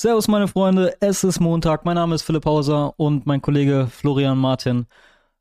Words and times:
Servus 0.00 0.28
meine 0.28 0.46
Freunde, 0.46 0.96
es 1.00 1.24
ist 1.24 1.40
Montag, 1.40 1.84
mein 1.84 1.96
Name 1.96 2.14
ist 2.14 2.22
Philipp 2.22 2.44
Hauser 2.44 2.94
und 3.00 3.26
mein 3.26 3.42
Kollege 3.42 3.88
Florian 3.90 4.38
Martin. 4.38 4.86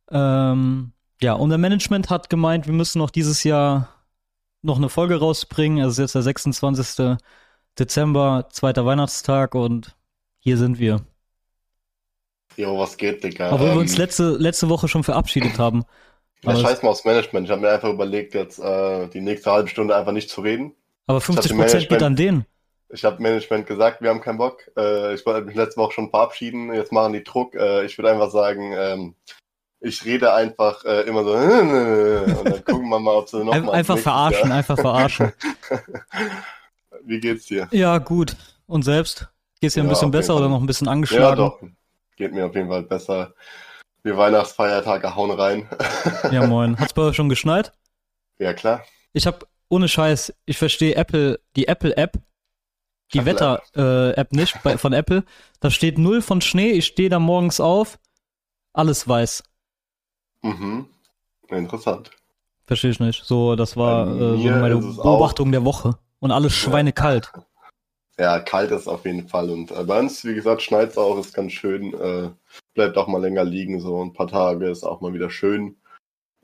Ähm, 0.10 0.94
ja, 1.22 1.34
unser 1.34 1.60
Management 1.60 2.10
hat 2.10 2.32
gemeint, 2.32 2.66
wir 2.66 2.74
müssen 2.74 2.98
noch 2.98 3.12
dieses 3.12 3.44
Jahr 3.44 3.90
noch 4.64 4.78
eine 4.78 4.90
Folge 4.90 5.20
rausbringen. 5.20 5.86
Es 5.86 5.92
ist 5.92 6.00
jetzt 6.00 6.16
der 6.16 6.24
26. 6.24 7.18
Dezember, 7.78 8.48
zweiter 8.50 8.84
Weihnachtstag 8.84 9.54
und 9.54 9.96
hier 10.40 10.58
sind 10.58 10.80
wir. 10.80 11.02
Jo, 12.56 12.80
was 12.80 12.98
geht, 12.98 13.24
Digga? 13.24 13.52
Obwohl 13.52 13.68
wir 13.68 13.74
Ähm, 13.74 13.78
uns 13.82 13.96
letzte, 13.96 14.38
letzte 14.38 14.70
Woche 14.70 14.88
schon 14.88 15.04
verabschiedet 15.04 15.60
haben. 15.60 15.86
ja, 16.42 16.56
scheiß 16.56 16.82
mal 16.82 16.90
aufs 16.90 17.06
Management. 17.06 17.46
Ich 17.46 17.52
habe 17.52 17.62
mir 17.62 17.70
einfach 17.70 17.94
überlegt, 17.94 18.34
jetzt 18.34 18.58
äh, 18.58 19.08
die 19.10 19.22
nächste 19.22 19.52
halbe 19.52 19.70
Stunde 19.70 19.96
einfach 19.96 20.14
nicht 20.14 20.32
zu 20.32 20.42
reden. 20.42 20.74
Aber 21.06 21.20
hatte 21.20 21.48
50% 21.48 21.90
geht 21.90 22.02
an 22.02 22.16
den. 22.16 22.48
Ich 22.90 23.04
habe 23.04 23.22
Management 23.22 23.68
gesagt, 23.68 24.02
wir 24.02 24.10
haben 24.10 24.22
keinen 24.22 24.38
Bock. 24.38 24.62
Äh, 24.78 25.14
ich 25.14 25.26
wollte 25.26 25.46
mich 25.46 25.56
letzte 25.56 25.82
Woche 25.82 25.94
schon 25.94 26.10
verabschieden. 26.10 26.74
Jetzt 26.74 26.92
machen 26.92 27.14
die 27.14 27.24
Druck. 27.24 27.54
Äh, 27.56 27.86
ich 27.86 27.98
würde 27.98 28.12
einfach 28.12 28.32
sagen, 28.32 28.74
ähm, 28.78 29.16
ich 29.80 30.06
rede 30.06 30.34
einfach 30.34 30.84
äh, 30.86 31.02
immer 31.02 31.24
so 31.24 31.34
und 31.34 32.46
dann 32.50 32.64
gucken 32.64 32.90
wir 32.90 33.00
mal, 33.00 33.16
ob 33.16 33.30
sie 33.30 33.44
noch 33.44 33.54
Ein, 33.54 33.66
mal 33.66 33.74
einfach 33.74 33.98
verarschen, 33.98 34.50
Jahr- 34.50 34.58
einfach 34.58 34.76
verarschen. 34.78 35.34
Wie 37.04 37.20
geht's 37.20 37.46
dir? 37.46 37.68
Ja, 37.72 37.98
gut. 37.98 38.36
Und 38.68 38.84
selbst? 38.84 39.28
Geht's 39.60 39.74
dir 39.76 39.82
ein 39.82 39.86
Ja, 39.86 39.90
bisschen 39.90 40.08
auf 40.10 40.14
jeden 40.14 40.22
besser 40.22 40.36
oder 40.38 40.50
noch 40.50 40.60
ein 40.62 40.66
bisschen 40.66 40.88
Ja, 40.88 40.94
angeschlagen? 40.94 41.38
doch. 41.38 41.60
Geht 42.16 42.34
mir 42.34 42.46
auf 42.46 42.56
jeden 42.56 42.70
Fall 42.70 42.84
besser. 42.84 43.34
Die 44.04 44.16
Weihnachtsfeiertage 44.16 45.16
hauen 45.16 45.32
rein. 45.32 45.70
Ja, 46.32 46.46
moin. 46.46 46.78
Hat's 46.80 46.94
bei 46.94 47.02
euch 47.04 47.16
schon 47.16 47.30
geschneit? 47.30 47.72
ja, 48.40 48.54
klar. 48.54 48.84
Ich 49.14 49.26
hab, 49.28 49.46
ohne 49.70 49.88
Scheiß, 49.88 50.34
ich 50.46 50.58
verstehe 50.58 50.96
Apple, 50.96 51.40
die 51.56 51.68
Apple-App, 51.68 52.18
die. 53.14 53.26
Wetter-App 53.26 54.32
nicht 54.34 54.62
bei, 54.64 54.78
von 54.78 54.94
Apple. 54.94 55.24
Da 55.60 55.70
steht 55.70 55.98
null 55.98 56.22
von 56.22 56.42
Schnee, 56.42 56.72
ich 56.72 56.86
stehe 56.86 57.10
da 57.10 57.20
morgens 57.20 57.60
auf, 57.60 58.00
alles 58.74 59.08
weiß. 59.08 59.44
Mhm. 60.44 60.88
Interessant. 61.50 62.12
Verstehe 62.66 62.92
ich 62.92 63.00
nicht. 63.00 63.24
So, 63.24 63.56
das 63.56 63.78
war 63.78 64.08
äh, 64.08 64.38
so 64.38 64.50
meine 64.50 64.78
es 64.78 65.00
auch- 65.00 65.04
Beobachtung 65.04 65.52
der 65.52 65.64
Woche. 65.66 65.98
Und 66.20 66.32
alles 66.32 66.54
schweinekalt. 66.54 67.32
Ja, 68.20 68.40
kalt 68.40 68.72
ist 68.72 68.88
auf 68.88 69.06
jeden 69.06 69.28
Fall. 69.28 69.50
Und 69.52 69.70
äh, 69.72 69.84
bei 69.84 70.00
uns, 70.00 70.26
wie 70.26 70.34
gesagt, 70.34 70.64
schneit 70.64 70.98
auch, 70.98 71.20
ist 71.20 71.34
ganz 71.34 71.54
schön. 71.54 71.94
Äh, 71.94 72.32
bleibt 72.74 72.98
auch 72.98 73.08
mal 73.08 73.22
länger 73.22 73.44
liegen, 73.44 73.80
so 73.80 74.04
ein 74.04 74.14
paar 74.14 74.28
Tage 74.28 74.68
ist 74.70 74.84
auch 74.84 75.00
mal 75.00 75.14
wieder 75.14 75.30
schön. 75.30 75.78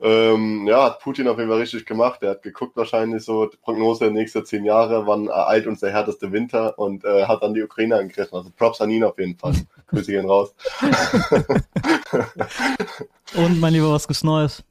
Ähm, 0.04 0.66
ja, 0.66 0.84
hat 0.84 1.00
Putin 1.00 1.26
auf 1.28 1.38
jeden 1.38 1.48
Fall 1.48 1.60
richtig 1.60 1.86
gemacht. 1.86 2.22
Er 2.22 2.32
hat 2.32 2.42
geguckt 2.42 2.76
wahrscheinlich 2.76 3.24
so, 3.24 3.46
die 3.46 3.56
Prognose 3.56 4.04
der 4.04 4.10
nächsten 4.12 4.44
zehn 4.44 4.66
Jahre, 4.66 5.06
wann 5.06 5.28
ereilt 5.28 5.66
uns 5.66 5.80
der 5.80 5.92
härteste 5.92 6.30
Winter 6.30 6.78
und 6.78 7.06
äh, 7.06 7.24
hat 7.24 7.42
dann 7.42 7.54
die 7.54 7.62
Ukraine 7.62 7.96
angegriffen. 7.96 8.36
Also 8.36 8.50
Props 8.54 8.82
an 8.82 8.90
ihn 8.90 9.02
auf 9.02 9.18
jeden 9.18 9.38
Fall. 9.38 9.54
Grüße 9.86 10.12
gehen 10.12 10.26
raus. 10.26 10.54
Und 13.34 13.60
mein 13.60 13.72
Lieber, 13.72 13.90
was 13.90 14.06
gibt's 14.06 14.22
Neues? 14.22 14.62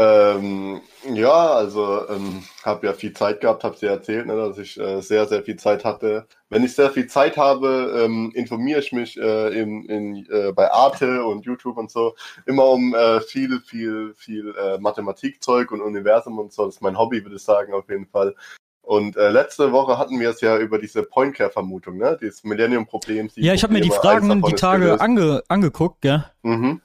Ähm, 0.00 0.80
ja, 1.12 1.54
also 1.54 2.08
ähm, 2.08 2.44
habe 2.62 2.86
ja 2.86 2.92
viel 2.92 3.12
Zeit 3.14 3.40
gehabt, 3.40 3.64
habe 3.64 3.76
dir 3.76 3.90
erzählt, 3.90 4.26
ne, 4.26 4.36
dass 4.36 4.56
ich 4.56 4.78
äh, 4.78 5.00
sehr, 5.00 5.26
sehr 5.26 5.42
viel 5.42 5.56
Zeit 5.56 5.84
hatte. 5.84 6.28
Wenn 6.50 6.62
ich 6.62 6.76
sehr 6.76 6.90
viel 6.90 7.08
Zeit 7.08 7.36
habe, 7.36 8.04
ähm, 8.04 8.30
informiere 8.32 8.78
ich 8.78 8.92
mich 8.92 9.18
äh, 9.18 9.60
in, 9.60 9.86
in, 9.86 10.24
äh, 10.30 10.52
bei 10.52 10.70
Arte 10.70 11.24
und 11.24 11.44
YouTube 11.44 11.78
und 11.78 11.90
so 11.90 12.14
immer 12.46 12.66
um 12.66 12.94
äh, 12.94 13.20
viel, 13.22 13.60
viel, 13.60 14.14
viel 14.14 14.54
äh, 14.56 14.78
Mathematikzeug 14.78 15.72
und 15.72 15.80
Universum 15.80 16.38
und 16.38 16.52
so. 16.52 16.66
Das 16.66 16.76
ist 16.76 16.80
mein 16.80 16.96
Hobby, 16.96 17.24
würde 17.24 17.34
ich 17.34 17.42
sagen, 17.42 17.72
auf 17.72 17.90
jeden 17.90 18.06
Fall. 18.06 18.36
Und 18.82 19.16
äh, 19.16 19.30
letzte 19.30 19.72
Woche 19.72 19.98
hatten 19.98 20.20
wir 20.20 20.30
es 20.30 20.40
ja 20.40 20.58
über 20.58 20.78
diese 20.78 21.02
Pointcare-Vermutung, 21.02 21.98
ne? 21.98 22.16
Dieses 22.20 22.44
Millennium-Problem. 22.44 23.30
Ja, 23.34 23.52
ich 23.52 23.64
habe 23.64 23.72
mir 23.72 23.80
die 23.80 23.90
Fragen 23.90 24.42
die 24.42 24.52
Tage 24.52 25.00
ange, 25.00 25.42
angeguckt, 25.48 26.02
gell? 26.02 26.24
Mhm. 26.42 26.82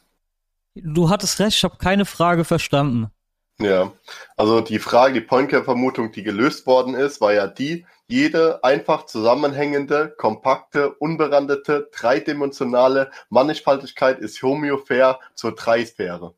Du 0.75 1.09
hattest 1.09 1.39
recht, 1.39 1.57
ich 1.57 1.63
habe 1.63 1.77
keine 1.77 2.05
Frage 2.05 2.43
verstanden. 2.43 3.11
Ja, 3.59 3.91
also 4.35 4.61
die 4.61 4.79
Frage, 4.79 5.13
die 5.13 5.21
Pointcare-Vermutung, 5.21 6.11
die 6.11 6.23
gelöst 6.23 6.65
worden 6.65 6.95
ist, 6.95 7.21
war 7.21 7.33
ja 7.33 7.45
die, 7.45 7.85
jede 8.07 8.63
einfach 8.63 9.05
zusammenhängende, 9.05 10.13
kompakte, 10.17 10.91
unberandete, 10.95 11.89
dreidimensionale 11.93 13.11
Mannigfaltigkeit 13.29 14.19
ist 14.19 14.41
homöophär 14.41 15.19
zur 15.35 15.53
Dreisphäre. 15.53 16.33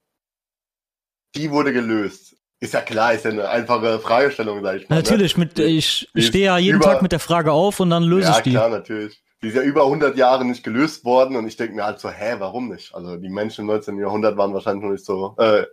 Die 1.36 1.52
wurde 1.52 1.72
gelöst. 1.72 2.36
Ist 2.60 2.74
ja 2.74 2.82
klar, 2.82 3.14
ist 3.14 3.26
ja 3.26 3.32
eine 3.32 3.48
einfache 3.50 4.00
Fragestellung, 4.00 4.62
sag 4.64 4.78
ich 4.82 4.90
mal. 4.90 4.98
Natürlich, 4.98 5.38
mit, 5.38 5.58
Die- 5.58 5.64
ich, 5.64 6.10
ich 6.14 6.28
stehe 6.28 6.46
ja 6.46 6.58
jeden 6.58 6.82
Tag 6.82 7.02
mit 7.02 7.12
der 7.14 7.20
Frage 7.20 7.52
auf 7.54 7.80
und 7.80 7.90
dann 7.90 8.04
Ne? 8.04 8.10
löse 8.10 8.30
Ja, 8.30 8.38
ich 8.38 8.44
die. 8.44 8.52
klar, 8.52 8.70
natürlich. 8.70 9.22
Die 9.46 9.50
ist 9.50 9.58
ja 9.58 9.62
über 9.62 9.84
100 9.84 10.18
Jahre 10.18 10.44
nicht 10.44 10.64
gelöst 10.64 11.06
worden 11.06 11.36
und 11.36 11.46
ich 11.46 11.56
denke 11.56 11.76
mir 11.76 11.86
halt 11.86 12.00
so, 12.00 12.10
hä, 12.10 12.38
warum 12.40 12.68
nicht? 12.68 12.96
Also 12.96 13.16
die 13.16 13.30
Menschen 13.30 13.62
im 13.62 13.68
19. 13.68 14.00
Jahrhundert 14.00 14.38
waren 14.38 14.56
wahrscheinlich 14.56 14.84
noch 14.84 14.92
nicht 14.92 15.06
so, 15.06 15.36
äh, 15.38 15.66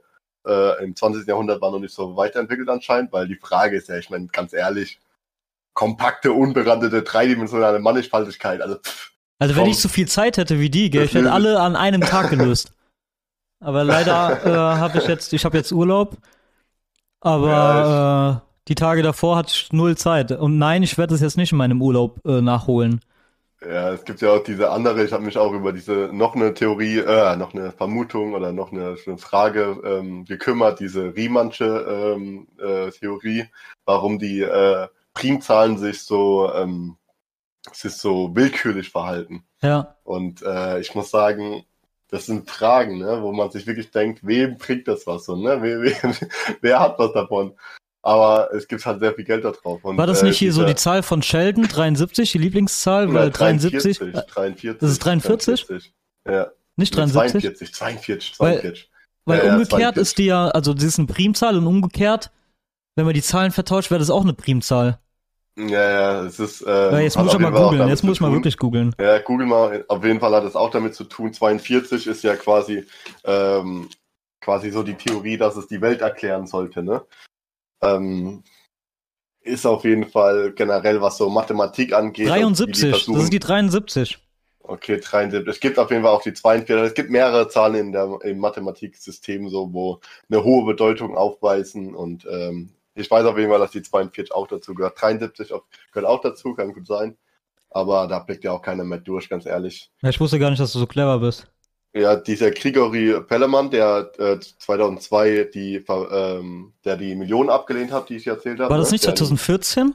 äh, 0.46 0.84
im 0.84 0.94
20. 0.94 1.26
Jahrhundert 1.26 1.62
waren 1.62 1.72
noch 1.72 1.80
nicht 1.80 1.94
so 1.94 2.14
weiterentwickelt 2.14 2.68
anscheinend, 2.68 3.14
weil 3.14 3.26
die 3.26 3.36
Frage 3.36 3.78
ist 3.78 3.88
ja, 3.88 3.96
ich 3.96 4.10
meine, 4.10 4.26
ganz 4.26 4.52
ehrlich, 4.52 5.00
kompakte, 5.72 6.32
unberandete, 6.34 7.02
dreidimensionale 7.02 7.78
Mannigfaltigkeit, 7.78 8.60
also 8.60 8.76
pff, 8.76 9.12
Also 9.38 9.56
wenn 9.56 9.62
Komm. 9.62 9.70
ich 9.70 9.78
so 9.78 9.88
viel 9.88 10.06
Zeit 10.06 10.36
hätte 10.36 10.60
wie 10.60 10.68
die, 10.68 10.90
gell, 10.90 11.04
Das 11.04 11.10
ich 11.10 11.16
hätte 11.16 11.32
alle 11.32 11.58
an 11.58 11.74
einem 11.74 12.02
Tag 12.02 12.28
gelöst. 12.28 12.72
Aber 13.58 13.84
leider 13.84 14.44
äh, 14.44 14.80
habe 14.80 14.98
ich 14.98 15.06
jetzt, 15.06 15.32
ich 15.32 15.46
habe 15.46 15.56
jetzt 15.56 15.72
Urlaub, 15.72 16.18
aber 17.20 18.42
äh, 18.44 18.52
die 18.68 18.74
Tage 18.74 19.02
davor 19.02 19.36
hatte 19.36 19.54
ich 19.54 19.72
null 19.72 19.96
Zeit. 19.96 20.30
Und 20.30 20.58
nein, 20.58 20.82
ich 20.82 20.98
werde 20.98 21.14
es 21.14 21.22
jetzt 21.22 21.38
nicht 21.38 21.52
in 21.52 21.58
meinem 21.58 21.80
Urlaub 21.80 22.20
äh, 22.26 22.42
nachholen. 22.42 23.00
Ja, 23.66 23.92
es 23.92 24.04
gibt 24.04 24.20
ja 24.20 24.30
auch 24.30 24.42
diese 24.42 24.70
andere, 24.70 25.04
ich 25.04 25.12
habe 25.12 25.24
mich 25.24 25.38
auch 25.38 25.52
über 25.52 25.72
diese 25.72 26.10
noch 26.12 26.34
eine 26.34 26.54
Theorie, 26.54 26.98
äh, 26.98 27.36
noch 27.36 27.54
eine 27.54 27.72
Vermutung 27.72 28.34
oder 28.34 28.52
noch 28.52 28.72
eine, 28.72 28.96
eine 29.06 29.18
Frage 29.18 29.80
ähm, 29.84 30.24
gekümmert, 30.24 30.80
diese 30.80 31.14
Riemannsche 31.14 32.14
ähm, 32.16 32.48
äh, 32.58 32.90
Theorie, 32.90 33.46
warum 33.84 34.18
die 34.18 34.40
äh, 34.40 34.88
Primzahlen 35.14 35.78
sich 35.78 36.02
so, 36.02 36.52
ähm, 36.52 36.96
sich 37.72 37.92
so 37.92 38.34
willkürlich 38.34 38.90
verhalten. 38.90 39.44
Ja, 39.62 39.96
Und 40.02 40.42
äh, 40.42 40.80
ich 40.80 40.94
muss 40.94 41.10
sagen, 41.10 41.64
das 42.08 42.26
sind 42.26 42.50
Fragen, 42.50 42.98
ne, 42.98 43.22
wo 43.22 43.32
man 43.32 43.50
sich 43.50 43.66
wirklich 43.66 43.90
denkt, 43.90 44.26
wem 44.26 44.58
bringt 44.58 44.88
das 44.88 45.06
was 45.06 45.24
so, 45.24 45.36
ne? 45.36 45.62
Wer, 45.62 45.82
wer, 45.82 46.14
wer 46.60 46.80
hat 46.80 46.98
was 46.98 47.12
davon? 47.12 47.54
Aber 48.02 48.52
es 48.52 48.66
gibt 48.66 48.84
halt 48.84 48.98
sehr 49.00 49.14
viel 49.14 49.24
Geld 49.24 49.44
da 49.44 49.52
drauf. 49.52 49.84
Und, 49.84 49.96
war 49.96 50.06
das 50.08 50.22
äh, 50.22 50.26
nicht 50.26 50.38
hier 50.38 50.52
so 50.52 50.64
die 50.64 50.74
Zahl 50.74 51.02
von 51.04 51.22
Sheldon, 51.22 51.68
73, 51.68 52.32
die 52.32 52.38
Lieblingszahl? 52.38 53.06
Ja, 53.08 53.14
Weil 53.14 53.30
73, 53.30 53.98
43, 53.98 54.34
43. 54.34 54.78
Das 54.80 54.90
ist 54.90 54.98
43? 54.98 55.66
43. 55.66 55.92
Ja. 56.28 56.46
nicht 56.76 56.92
Nee, 56.94 57.00
73? 57.00 57.42
42, 57.42 57.72
42, 57.74 58.40
Weil- 58.40 58.52
42. 58.60 58.90
Weil 59.24 59.38
Ja, 59.38 59.44
ja, 59.44 59.52
umgekehrt 59.52 59.70
42. 59.94 60.02
ist 60.02 60.18
die 60.18 60.24
ja, 60.26 60.48
also 60.48 60.74
das 60.74 60.82
ist 60.82 60.98
eine 60.98 61.06
Primzahl 61.06 61.56
und 61.56 61.66
umgekehrt, 61.66 62.32
wenn 62.96 63.04
man 63.04 63.14
die 63.14 63.22
Zahlen 63.22 63.52
vertauscht, 63.52 63.90
wäre 63.90 64.00
das 64.00 64.10
auch 64.10 64.22
eine 64.22 64.32
Primzahl. 64.34 64.98
Ja, 65.56 65.66
ja, 65.90 66.22
es 66.24 66.40
ist. 66.40 66.62
Äh, 66.62 66.66
Weil 66.92 67.02
jetzt 67.02 67.16
muss 67.18 67.32
ich 67.32 67.38
mal 67.38 67.52
googeln, 67.52 67.86
jetzt 67.88 68.02
muss 68.02 68.16
ich 68.16 68.20
mal 68.20 68.32
wirklich 68.32 68.56
googeln. 68.56 68.94
Ja, 68.98 69.18
google 69.18 69.46
mal. 69.46 69.84
Auf 69.86 70.02
jeden 70.02 70.18
Fall 70.18 70.34
hat 70.34 70.44
es 70.44 70.56
auch 70.56 70.70
damit 70.70 70.94
zu 70.94 71.04
tun. 71.04 71.32
42 71.32 72.06
ist 72.06 72.24
ja 72.24 72.36
quasi, 72.36 72.84
ähm, 73.24 73.88
quasi 74.40 74.70
so 74.70 74.82
die 74.82 74.94
Theorie, 74.94 75.36
dass 75.36 75.56
es 75.56 75.66
die 75.68 75.80
Welt 75.82 76.00
erklären 76.00 76.46
sollte, 76.46 76.82
ne? 76.82 77.02
Ähm, 77.82 78.42
ist 79.42 79.66
auf 79.66 79.84
jeden 79.84 80.06
Fall 80.06 80.52
generell, 80.52 81.00
was 81.00 81.16
so 81.18 81.28
Mathematik 81.28 81.92
angeht. 81.92 82.28
und 82.46 82.58
wie 82.58 82.66
die 82.66 82.80
73, 82.80 83.06
das 83.06 83.22
ist 83.24 83.32
die 83.32 83.38
73. 83.38 84.18
Okay, 84.64 85.00
73. 85.00 85.48
Es 85.48 85.60
gibt 85.60 85.78
auf 85.78 85.90
jeden 85.90 86.04
Fall 86.04 86.12
auch 86.12 86.22
die 86.22 86.32
42. 86.32 86.76
Es 86.76 86.94
gibt 86.94 87.10
mehrere 87.10 87.48
Zahlen 87.48 87.74
in 87.74 87.92
der, 87.92 88.18
im 88.22 88.38
Mathematiksystem, 88.38 89.48
so, 89.48 89.72
wo 89.72 90.00
eine 90.30 90.44
hohe 90.44 90.64
Bedeutung 90.64 91.16
aufweisen. 91.16 91.94
Und 91.94 92.26
ähm, 92.30 92.72
ich 92.94 93.10
weiß 93.10 93.26
auf 93.26 93.36
jeden 93.36 93.50
Fall, 93.50 93.58
dass 93.58 93.72
die 93.72 93.82
42 93.82 94.32
auch 94.32 94.46
dazu 94.46 94.74
gehört. 94.74 95.00
73 95.00 95.52
auch, 95.52 95.64
gehört 95.90 96.08
auch 96.08 96.20
dazu, 96.20 96.54
kann 96.54 96.72
gut 96.72 96.86
sein. 96.86 97.16
Aber 97.70 98.06
da 98.06 98.20
blickt 98.20 98.44
ja 98.44 98.52
auch 98.52 98.62
keiner 98.62 98.84
mehr 98.84 98.98
durch, 98.98 99.28
ganz 99.28 99.46
ehrlich. 99.46 99.90
Ja, 100.02 100.10
ich 100.10 100.20
wusste 100.20 100.38
gar 100.38 100.50
nicht, 100.50 100.60
dass 100.60 100.72
du 100.72 100.78
so 100.78 100.86
clever 100.86 101.18
bist. 101.18 101.51
Ja, 101.94 102.16
dieser 102.16 102.50
Grigori 102.52 103.20
Pellemann, 103.20 103.70
der 103.70 104.10
äh, 104.18 104.40
2002 104.40 105.50
die, 105.52 105.76
ähm, 105.76 106.72
der 106.84 106.96
die 106.96 107.14
Millionen 107.14 107.50
abgelehnt 107.50 107.92
hat, 107.92 108.08
die 108.08 108.16
ich 108.16 108.26
erzählt 108.26 108.60
habe. 108.60 108.70
War 108.70 108.78
das 108.78 108.88
ne? 108.88 108.94
nicht 108.94 109.04
Der- 109.04 109.14
2014? 109.14 109.94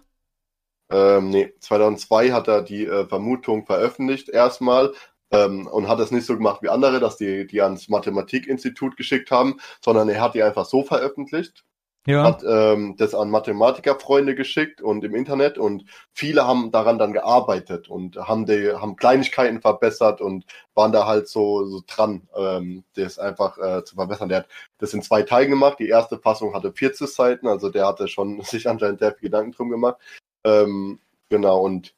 Ähm, 0.90 1.30
nee, 1.32 1.54
2002 1.60 2.32
hat 2.32 2.48
er 2.48 2.62
die 2.62 2.86
äh, 2.86 3.06
Vermutung 3.08 3.66
veröffentlicht 3.66 4.30
erstmal 4.30 4.94
ähm, 5.32 5.68
und 5.68 5.88
hat 5.90 6.00
es 6.00 6.12
nicht 6.12 6.26
so 6.26 6.36
gemacht 6.38 6.62
wie 6.62 6.70
andere, 6.70 7.00
dass 7.00 7.18
die 7.18 7.46
die 7.46 7.62
ans 7.62 7.90
Mathematikinstitut 7.90 8.96
geschickt 8.96 9.30
haben, 9.32 9.60
sondern 9.84 10.08
er 10.08 10.22
hat 10.22 10.36
die 10.36 10.44
einfach 10.44 10.66
so 10.66 10.84
veröffentlicht, 10.84 11.66
Ja. 12.08 12.24
hat 12.24 12.42
ähm, 12.48 12.96
das 12.98 13.14
an 13.14 13.30
Mathematikerfreunde 13.30 14.34
geschickt 14.34 14.82
und 14.82 15.04
im 15.04 15.14
Internet 15.14 15.58
und 15.58 15.84
viele 16.14 16.48
haben 16.48 16.72
daran 16.72 16.98
dann 16.98 17.12
gearbeitet 17.12 17.90
und 17.90 18.16
haben 18.16 18.46
die 18.46 18.72
haben 18.72 18.96
Kleinigkeiten 18.96 19.60
verbessert 19.60 20.22
und 20.22 20.46
waren 20.74 20.94
da 20.94 21.06
halt 21.06 21.28
so, 21.28 21.66
so 21.66 21.82
dran, 21.86 22.30
ähm, 22.34 22.86
das 22.96 23.20
einfach 23.20 23.58
äh, 23.58 23.84
zu 23.84 23.96
verbessern. 23.96 24.30
Der 24.30 24.40
hat 24.40 24.48
das 24.78 24.94
in 24.94 25.02
zwei 25.02 25.24
Teilen 25.24 25.50
gemacht. 25.50 25.80
Die 25.80 25.90
erste 25.90 26.18
Fassung 26.18 26.54
hatte 26.54 26.72
40 26.72 27.14
Seiten, 27.14 27.46
also 27.46 27.70
der 27.70 27.86
hatte 27.86 28.08
schon 28.08 28.42
sich 28.44 28.70
anscheinend 28.70 29.00
sehr 29.00 29.12
viel 29.12 29.30
Gedanken 29.30 29.52
drum 29.52 29.70
gemacht. 29.70 29.98
Ähm, 30.46 31.00
genau, 31.28 31.60
und 31.60 31.94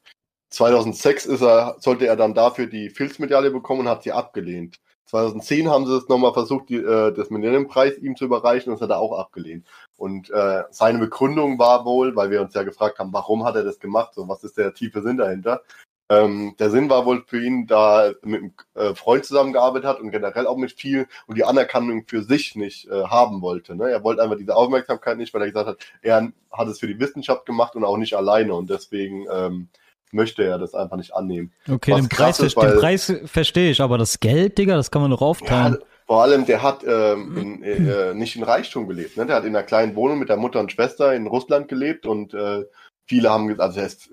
2006 0.50 1.26
ist 1.26 1.42
er, 1.42 1.76
sollte 1.78 2.08
er 2.08 2.16
dann 2.16 2.34
dafür 2.34 2.66
die 2.66 2.90
Fields-Medaille 2.90 3.52
bekommen 3.52 3.82
und 3.82 3.88
hat 3.88 4.02
sie 4.02 4.10
abgelehnt. 4.10 4.80
2010 5.10 5.68
haben 5.68 5.86
sie 5.86 5.96
es 5.96 6.08
nochmal 6.08 6.32
versucht, 6.32 6.68
die, 6.68 6.76
äh, 6.76 7.12
das 7.12 7.30
Millennium-Preis 7.30 7.98
ihm 7.98 8.16
zu 8.16 8.24
überreichen 8.24 8.72
das 8.72 8.80
hat 8.80 8.90
er 8.90 8.98
auch 8.98 9.18
abgelehnt. 9.18 9.66
Und 9.96 10.30
äh, 10.30 10.64
seine 10.70 10.98
Begründung 10.98 11.58
war 11.58 11.84
wohl, 11.84 12.14
weil 12.16 12.30
wir 12.30 12.40
uns 12.40 12.54
ja 12.54 12.62
gefragt 12.62 12.98
haben, 12.98 13.12
warum 13.12 13.44
hat 13.44 13.56
er 13.56 13.64
das 13.64 13.80
gemacht, 13.80 14.14
so 14.14 14.28
was 14.28 14.44
ist 14.44 14.56
der 14.56 14.72
tiefe 14.72 15.02
Sinn 15.02 15.16
dahinter. 15.16 15.62
Ähm, 16.10 16.56
der 16.58 16.70
Sinn 16.70 16.90
war 16.90 17.06
wohl 17.06 17.24
für 17.26 17.40
ihn, 17.40 17.66
da 17.66 18.12
mit 18.22 18.40
einem 18.40 18.52
äh, 18.74 18.94
Freund 18.94 19.24
zusammengearbeitet 19.24 19.88
hat 19.88 20.00
und 20.00 20.10
generell 20.10 20.46
auch 20.46 20.56
mit 20.56 20.72
viel 20.72 21.06
und 21.26 21.38
die 21.38 21.44
Anerkennung 21.44 22.04
für 22.06 22.22
sich 22.22 22.56
nicht 22.56 22.88
äh, 22.88 23.04
haben 23.04 23.42
wollte. 23.42 23.76
Ne? 23.76 23.90
Er 23.90 24.02
wollte 24.02 24.22
einfach 24.22 24.36
diese 24.36 24.56
Aufmerksamkeit 24.56 25.18
nicht, 25.18 25.32
weil 25.34 25.42
er 25.42 25.48
gesagt 25.48 25.68
hat, 25.68 25.78
er 26.02 26.32
hat 26.50 26.68
es 26.68 26.80
für 26.80 26.88
die 26.88 26.98
Wissenschaft 26.98 27.46
gemacht 27.46 27.76
und 27.76 27.84
auch 27.84 27.96
nicht 27.96 28.14
alleine 28.14 28.54
und 28.54 28.70
deswegen 28.70 29.26
ähm, 29.30 29.68
möchte 30.12 30.44
er 30.44 30.58
das 30.58 30.74
einfach 30.74 30.96
nicht 30.96 31.14
annehmen. 31.14 31.52
Okay, 31.68 31.94
den 31.94 32.08
Preis, 32.08 32.40
ist, 32.40 32.56
den 32.56 32.78
Preis 32.78 33.12
verstehe 33.24 33.70
ich, 33.70 33.80
aber 33.80 33.98
das 33.98 34.20
Geld, 34.20 34.58
Digga, 34.58 34.76
das 34.76 34.90
kann 34.90 35.02
man 35.02 35.10
doch 35.10 35.22
aufteilen. 35.22 35.74
Ja, 35.80 35.86
vor 36.06 36.22
allem, 36.22 36.44
der 36.44 36.62
hat 36.62 36.84
ähm, 36.84 37.36
in, 37.36 37.62
äh, 37.62 38.14
nicht 38.14 38.34
in 38.34 38.42
Reichtum 38.42 38.88
gelebt. 38.88 39.16
Ne? 39.16 39.26
Der 39.26 39.36
hat 39.36 39.44
in 39.44 39.54
einer 39.54 39.64
kleinen 39.64 39.94
Wohnung 39.94 40.18
mit 40.18 40.28
der 40.28 40.36
Mutter 40.36 40.58
und 40.58 40.72
Schwester 40.72 41.14
in 41.14 41.28
Russland 41.28 41.68
gelebt 41.68 42.04
und 42.04 42.34
äh, 42.34 42.64
viele 43.06 43.30
haben 43.30 43.46
gesagt, 43.46 43.62
also 43.62 43.80
er 43.80 43.86
ist 43.86 44.10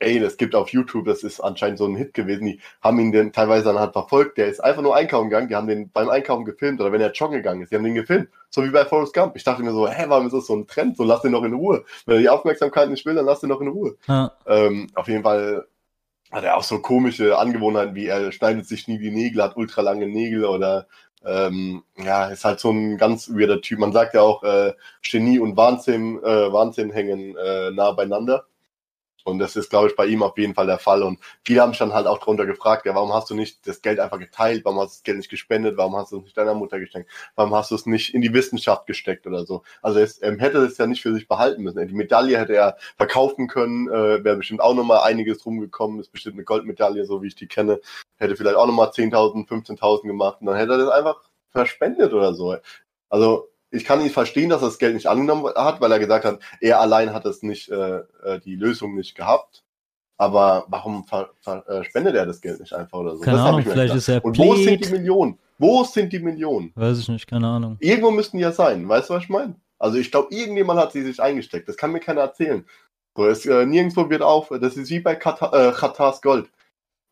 ey, 0.00 0.18
das 0.18 0.36
gibt 0.36 0.54
auf 0.54 0.70
YouTube, 0.70 1.04
das 1.04 1.22
ist 1.22 1.40
anscheinend 1.40 1.78
so 1.78 1.86
ein 1.86 1.94
Hit 1.94 2.14
gewesen, 2.14 2.46
die 2.46 2.60
haben 2.82 2.98
ihn 2.98 3.12
dann 3.12 3.32
teilweise 3.32 3.64
dann 3.66 3.78
halt 3.78 3.92
verfolgt, 3.92 4.38
der 4.38 4.48
ist 4.48 4.62
einfach 4.62 4.82
nur 4.82 4.96
einkaufen 4.96 5.30
gegangen, 5.30 5.48
die 5.48 5.54
haben 5.54 5.68
den 5.68 5.90
beim 5.90 6.08
Einkaufen 6.08 6.44
gefilmt 6.44 6.80
oder 6.80 6.90
wenn 6.90 7.00
er 7.00 7.12
joggen 7.12 7.36
gegangen 7.36 7.62
ist, 7.62 7.70
die 7.70 7.76
haben 7.76 7.84
den 7.84 7.94
gefilmt, 7.94 8.28
so 8.48 8.64
wie 8.64 8.70
bei 8.70 8.84
Forrest 8.84 9.14
Gump. 9.14 9.36
Ich 9.36 9.44
dachte 9.44 9.62
mir 9.62 9.72
so, 9.72 9.88
hä, 9.88 10.04
warum 10.08 10.26
ist 10.26 10.32
das 10.32 10.46
so 10.46 10.56
ein 10.56 10.66
Trend, 10.66 10.96
so 10.96 11.04
lass 11.04 11.22
den 11.22 11.32
noch 11.32 11.44
in 11.44 11.54
Ruhe. 11.54 11.84
Wenn 12.06 12.16
er 12.16 12.22
die 12.22 12.28
Aufmerksamkeit 12.28 12.90
nicht 12.90 13.06
will, 13.06 13.14
dann 13.14 13.26
lass 13.26 13.40
den 13.40 13.50
noch 13.50 13.60
in 13.60 13.68
Ruhe. 13.68 13.96
Ja. 14.08 14.32
Ähm, 14.46 14.88
auf 14.94 15.06
jeden 15.06 15.22
Fall 15.22 15.66
hat 16.32 16.44
er 16.44 16.56
auch 16.56 16.62
so 16.62 16.78
komische 16.78 17.38
Angewohnheiten, 17.38 17.94
wie 17.94 18.06
er 18.06 18.32
schneidet 18.32 18.66
sich 18.66 18.88
nie 18.88 18.98
die 18.98 19.10
Nägel, 19.10 19.42
hat 19.42 19.56
ultra 19.56 19.82
lange 19.82 20.06
Nägel 20.06 20.44
oder 20.44 20.86
ähm, 21.24 21.82
ja, 21.98 22.26
ist 22.26 22.44
halt 22.44 22.60
so 22.60 22.70
ein 22.70 22.96
ganz 22.96 23.28
weirder 23.28 23.60
Typ. 23.60 23.78
Man 23.78 23.92
sagt 23.92 24.14
ja 24.14 24.22
auch, 24.22 24.42
äh, 24.42 24.72
Genie 25.02 25.38
und 25.38 25.56
Wahnsinn, 25.56 26.18
äh, 26.22 26.52
Wahnsinn 26.52 26.90
hängen 26.90 27.36
äh, 27.36 27.70
nah 27.72 27.92
beieinander. 27.92 28.46
Und 29.24 29.38
das 29.38 29.56
ist, 29.56 29.70
glaube 29.70 29.88
ich, 29.88 29.96
bei 29.96 30.06
ihm 30.06 30.22
auf 30.22 30.36
jeden 30.38 30.54
Fall 30.54 30.66
der 30.66 30.78
Fall. 30.78 31.02
Und 31.02 31.18
viele 31.44 31.60
haben 31.60 31.72
sich 31.72 31.78
dann 31.78 31.92
halt 31.92 32.06
auch 32.06 32.18
darunter 32.18 32.46
gefragt, 32.46 32.86
ja, 32.86 32.94
warum 32.94 33.12
hast 33.12 33.30
du 33.30 33.34
nicht 33.34 33.66
das 33.66 33.82
Geld 33.82 34.00
einfach 34.00 34.18
geteilt? 34.18 34.64
Warum 34.64 34.80
hast 34.80 34.92
du 34.92 34.96
das 34.98 35.02
Geld 35.02 35.18
nicht 35.18 35.30
gespendet? 35.30 35.76
Warum 35.76 35.96
hast 35.96 36.12
du 36.12 36.18
es 36.18 36.24
nicht 36.24 36.36
deiner 36.36 36.54
Mutter 36.54 36.78
geschenkt? 36.78 37.10
Warum 37.34 37.54
hast 37.54 37.70
du 37.70 37.74
es 37.74 37.86
nicht 37.86 38.14
in 38.14 38.22
die 38.22 38.32
Wissenschaft 38.32 38.86
gesteckt 38.86 39.26
oder 39.26 39.44
so? 39.46 39.62
Also 39.82 39.98
er 39.98 40.08
ähm, 40.22 40.38
hätte 40.38 40.58
es 40.58 40.78
ja 40.78 40.86
nicht 40.86 41.02
für 41.02 41.14
sich 41.14 41.28
behalten 41.28 41.62
müssen. 41.62 41.86
Die 41.86 41.94
Medaille 41.94 42.38
hätte 42.38 42.54
er 42.54 42.76
verkaufen 42.96 43.48
können, 43.48 43.88
äh, 43.88 44.24
wäre 44.24 44.36
bestimmt 44.36 44.60
auch 44.60 44.74
nochmal 44.74 45.00
einiges 45.00 45.44
rumgekommen, 45.44 46.00
ist 46.00 46.12
bestimmt 46.12 46.36
eine 46.36 46.44
Goldmedaille, 46.44 47.04
so 47.04 47.22
wie 47.22 47.28
ich 47.28 47.34
die 47.34 47.48
kenne. 47.48 47.80
Hätte 48.16 48.36
vielleicht 48.36 48.56
auch 48.56 48.66
nochmal 48.66 48.88
10.000, 48.88 49.48
15.000 49.48 50.02
gemacht 50.02 50.38
und 50.40 50.46
dann 50.46 50.56
hätte 50.56 50.72
er 50.72 50.78
das 50.78 50.90
einfach 50.90 51.20
verspendet 51.50 52.12
oder 52.12 52.34
so. 52.34 52.56
Also 53.08 53.48
ich 53.70 53.84
kann 53.84 54.00
ihn 54.00 54.10
verstehen, 54.10 54.50
dass 54.50 54.62
er 54.62 54.68
das 54.68 54.78
Geld 54.78 54.94
nicht 54.94 55.06
angenommen 55.06 55.52
hat, 55.54 55.80
weil 55.80 55.92
er 55.92 55.98
gesagt 55.98 56.24
hat, 56.24 56.40
er 56.60 56.80
allein 56.80 57.12
hat 57.12 57.24
es 57.26 57.42
nicht, 57.42 57.68
äh, 57.70 58.00
äh 58.22 58.40
die 58.44 58.56
Lösung 58.56 58.94
nicht 58.94 59.14
gehabt. 59.14 59.64
Aber 60.16 60.66
warum 60.68 61.04
ver, 61.04 61.30
ver, 61.40 61.66
äh, 61.66 61.84
spendet 61.84 62.14
er 62.14 62.26
das 62.26 62.40
Geld 62.40 62.60
nicht 62.60 62.74
einfach 62.74 62.98
oder 62.98 63.16
so? 63.16 63.22
Keine 63.22 63.38
das 63.38 63.46
Ahnung, 63.46 63.62
vielleicht 63.62 63.94
ist 63.94 64.08
er 64.08 64.22
Und 64.24 64.36
wo 64.36 64.54
sind 64.54 64.84
die 64.84 64.90
Millionen? 64.90 65.38
Wo 65.58 65.84
sind 65.84 66.12
die 66.12 66.18
Millionen? 66.18 66.72
Weiß 66.74 66.98
ich 66.98 67.08
nicht, 67.08 67.26
keine 67.26 67.46
Ahnung. 67.46 67.76
Irgendwo 67.80 68.10
müssten 68.10 68.36
die 68.36 68.42
ja 68.42 68.52
sein, 68.52 68.86
weißt 68.88 69.08
du, 69.08 69.14
was 69.14 69.22
ich 69.22 69.28
meine? 69.28 69.54
Also 69.78 69.96
ich 69.96 70.10
glaube, 70.10 70.34
irgendjemand 70.34 70.78
hat 70.78 70.92
sie 70.92 71.02
sich 71.02 71.22
eingesteckt. 71.22 71.68
Das 71.68 71.76
kann 71.76 71.92
mir 71.92 72.00
keiner 72.00 72.20
erzählen. 72.20 72.66
So, 73.16 73.26
es, 73.26 73.46
äh, 73.46 73.64
nirgendwo 73.64 74.08
wird 74.10 74.22
auf, 74.22 74.48
das 74.60 74.76
ist 74.76 74.90
wie 74.90 75.00
bei 75.00 75.14
Katar, 75.14 75.52
äh, 75.54 75.72
Katars 75.72 76.20
Gold. 76.20 76.50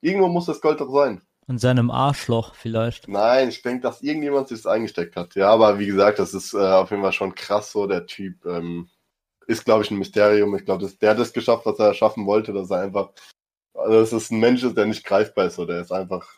Irgendwo 0.01 0.29
muss 0.29 0.47
das 0.47 0.61
Gold 0.61 0.81
doch 0.81 0.93
sein. 0.93 1.23
In 1.49 1.57
seinem 1.59 1.91
Arschloch 1.91 2.55
vielleicht. 2.55 3.09
Nein, 3.09 3.49
ich 3.49 3.63
denke, 3.63 3.81
dass 3.81 4.03
irgendjemand 4.03 4.49
sich 4.49 4.59
das 4.59 4.71
eingesteckt 4.71 5.17
hat. 5.17 5.35
Ja, 5.35 5.49
aber 5.49 5.79
wie 5.79 5.87
gesagt, 5.87 6.19
das 6.19 6.35
ist 6.35 6.53
äh, 6.53 6.59
auf 6.59 6.91
jeden 6.91 7.03
Fall 7.03 7.15
schon 7.15 7.35
krass 7.35 7.73
so. 7.73 7.87
Der 7.87 8.05
Typ 8.05 8.45
ähm, 8.45 8.91
ist, 9.47 9.65
glaube 9.65 9.83
ich, 9.83 9.91
ein 9.91 9.97
Mysterium. 9.97 10.55
Ich 10.55 10.67
glaube, 10.67 10.87
der 11.01 11.11
hat 11.11 11.19
es 11.19 11.33
geschafft, 11.33 11.65
was 11.65 11.79
er 11.79 11.95
schaffen 11.95 12.27
wollte, 12.27 12.53
dass 12.53 12.71
er 12.71 12.83
einfach, 12.83 13.13
also 13.73 13.99
das 13.99 14.13
ist 14.13 14.31
ein 14.31 14.41
Mensch, 14.41 14.63
der 14.63 14.85
nicht 14.85 15.05
greifbar 15.05 15.47
ist. 15.47 15.57
So. 15.57 15.65
Der 15.65 15.81
ist 15.81 15.91
einfach, 15.91 16.29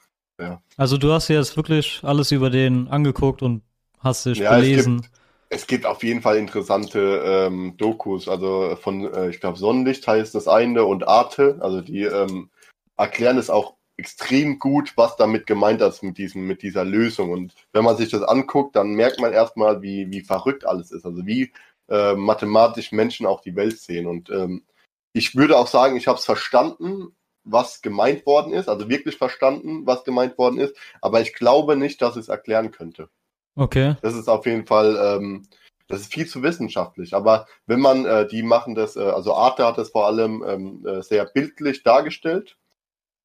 ja. 0.41 0.63
Also 0.77 0.97
du 0.97 1.13
hast 1.13 1.29
dir 1.29 1.35
jetzt 1.35 1.57
wirklich 1.57 2.01
alles 2.05 2.31
über 2.31 2.49
den 2.49 2.87
angeguckt 2.87 3.43
und 3.43 3.63
hast 3.99 4.27
dich 4.27 4.39
ja, 4.39 4.57
gelesen. 4.57 4.99
Es 4.99 5.03
gibt, 5.03 5.15
es 5.49 5.67
gibt 5.67 5.87
auf 5.87 6.05
jeden 6.05 6.23
Fall 6.23 6.37
interessante 6.37 7.21
ähm, 7.25 7.75
Dokus. 7.77 8.29
Also 8.29 8.77
von, 8.81 9.13
äh, 9.13 9.31
ich 9.31 9.41
glaube, 9.41 9.59
Sonnenlicht 9.59 10.07
heißt 10.07 10.37
das 10.37 10.47
eine 10.47 10.85
und 10.85 11.09
Arte. 11.09 11.59
Also 11.61 11.81
die 11.81 12.03
ähm, 12.03 12.51
erklären 12.97 13.39
es 13.39 13.51
auch 13.51 13.80
extrem 14.01 14.59
gut, 14.59 14.95
was 14.97 15.17
damit 15.17 15.47
gemeint 15.47 15.83
ist 15.83 16.03
mit 16.03 16.17
diesem, 16.17 16.47
mit 16.47 16.63
dieser 16.63 16.85
Lösung. 16.85 17.31
Und 17.31 17.55
wenn 17.73 17.85
man 17.85 17.97
sich 17.99 18.09
das 18.09 18.23
anguckt, 18.23 18.75
dann 18.75 18.95
merkt 18.95 19.21
man 19.21 19.33
erstmal, 19.33 19.83
wie, 19.83 20.11
wie 20.11 20.23
verrückt 20.23 20.67
alles 20.67 20.91
ist. 20.91 21.05
Also 21.05 21.27
wie 21.27 21.53
äh, 21.89 22.15
mathematisch 22.15 22.93
Menschen 22.93 23.27
auch 23.27 23.43
die 23.43 23.55
Welt 23.57 23.79
sehen. 23.79 24.07
Und 24.07 24.31
ähm, 24.31 24.65
ich 25.13 25.37
würde 25.37 25.59
auch 25.59 25.67
sagen, 25.67 25.97
ich 25.97 26.09
habe 26.09 26.19
es 26.19 26.25
verstanden, 26.25 27.15
was 27.45 27.83
gemeint 27.83 28.27
worden 28.27 28.53
ist, 28.53 28.69
also 28.69 28.89
wirklich 28.89 29.17
verstanden, 29.17 29.87
was 29.87 30.05
gemeint 30.05 30.39
worden 30.39 30.59
ist, 30.59 30.75
aber 31.01 31.21
ich 31.21 31.35
glaube 31.35 31.77
nicht, 31.77 32.01
dass 32.01 32.17
ich 32.17 32.23
es 32.23 32.29
erklären 32.29 32.71
könnte. 32.71 33.09
Okay. 33.57 33.97
Das 34.03 34.15
ist 34.15 34.29
auf 34.29 34.47
jeden 34.47 34.67
Fall, 34.67 34.97
ähm, 34.97 35.47
das 35.89 36.03
ist 36.03 36.13
viel 36.13 36.27
zu 36.27 36.43
wissenschaftlich. 36.43 37.15
Aber 37.15 37.47
wenn 37.67 37.81
man, 37.81 38.05
äh, 38.07 38.27
die 38.29 38.43
machen 38.43 38.75
das, 38.75 38.97
äh, 38.97 39.01
also 39.01 39.35
Arte 39.35 39.67
hat 39.67 39.79
das 39.79 39.91
vor 39.91 40.07
allem 40.07 40.45
ähm, 40.47 40.87
äh, 40.87 41.03
sehr 41.03 41.25
bildlich 41.25 41.83
dargestellt 41.83 42.57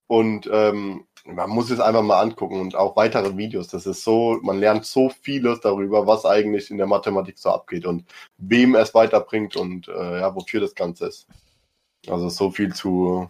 und 0.07 0.50
ähm, 0.52 1.06
man 1.25 1.50
muss 1.50 1.72
es 1.72 1.80
einfach 1.80 2.04
mal 2.04 2.22
angucken 2.22 2.60
und 2.60 2.75
auch 2.75 2.96
weitere 2.96 3.36
Videos. 3.36 3.68
Das 3.68 3.86
ist 3.88 4.04
so, 4.04 4.40
man 4.44 4.60
lernt 4.60 4.86
so 4.86 5.10
vieles 5.10 5.60
darüber, 5.60 6.06
was 6.06 6.25
eigentlich 6.25 6.69
in 6.69 6.78
der 6.78 6.86
Mathematik 6.86 7.38
so 7.40 7.50
abgeht 7.50 7.86
und 7.86 8.06
wem 8.38 8.75
es 8.75 8.94
weiterbringt 8.94 9.56
und 9.56 9.88
äh, 9.88 10.19
ja, 10.19 10.36
wofür 10.36 10.62
das 10.62 10.75
Ganze 10.75 11.07
ist. 11.07 11.28
Also 12.07 12.30
so 12.30 12.52
viel 12.52 12.74
zu 12.74 13.30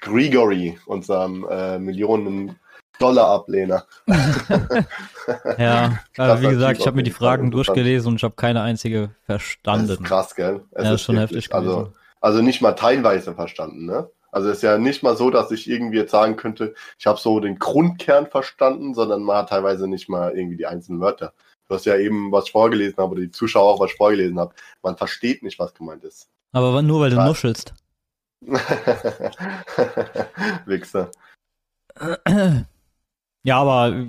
Grigory, 0.00 0.78
unserem 0.84 1.46
äh, 1.48 1.78
Millionen 1.78 2.58
Dollar-Ablehner. 2.98 3.86
ja, 5.58 5.98
also 6.18 6.42
wie 6.42 6.48
gesagt, 6.48 6.80
ich 6.80 6.86
habe 6.86 6.96
mir 6.96 7.02
die 7.02 7.10
Fragen 7.10 7.50
durchgelesen 7.50 8.08
und 8.08 8.16
ich 8.16 8.24
habe 8.24 8.36
keine 8.36 8.60
einzige 8.60 9.10
verstanden. 9.24 9.88
Das 9.88 9.98
ist 9.98 10.04
krass, 10.04 10.34
gell? 10.34 10.62
Es 10.72 10.84
ja, 10.84 10.94
ist 10.94 11.02
schon 11.02 11.16
heftig. 11.16 11.54
Also, 11.54 11.92
also 12.20 12.42
nicht 12.42 12.60
mal 12.60 12.72
teilweise 12.72 13.34
verstanden, 13.34 13.86
ne? 13.86 14.10
Also 14.34 14.48
es 14.48 14.56
ist 14.56 14.62
ja 14.62 14.78
nicht 14.78 15.04
mal 15.04 15.16
so, 15.16 15.30
dass 15.30 15.52
ich 15.52 15.70
irgendwie 15.70 15.98
jetzt 15.98 16.10
sagen 16.10 16.34
könnte, 16.34 16.74
ich 16.98 17.06
habe 17.06 17.20
so 17.20 17.38
den 17.38 17.56
Grundkern 17.56 18.26
verstanden, 18.26 18.92
sondern 18.92 19.22
man 19.22 19.36
hat 19.36 19.50
teilweise 19.50 19.86
nicht 19.86 20.08
mal 20.08 20.36
irgendwie 20.36 20.56
die 20.56 20.66
einzelnen 20.66 21.00
Wörter. 21.00 21.32
Du 21.68 21.76
hast 21.76 21.86
ja 21.86 21.96
eben 21.96 22.32
was 22.32 22.48
vorgelesen 22.48 22.96
habe 22.96 23.12
oder 23.12 23.20
die 23.20 23.30
Zuschauer 23.30 23.74
auch 23.74 23.78
was 23.78 23.92
vorgelesen 23.92 24.40
haben. 24.40 24.52
Man 24.82 24.96
versteht 24.96 25.44
nicht, 25.44 25.60
was 25.60 25.72
gemeint 25.72 26.02
ist. 26.02 26.28
Aber 26.50 26.82
nur 26.82 27.00
weil 27.00 27.10
du 27.10 27.16
ja. 27.16 27.28
nuschelst. 27.28 27.74
Wichser. 30.66 31.10
Ja, 33.46 33.60
aber 33.60 34.06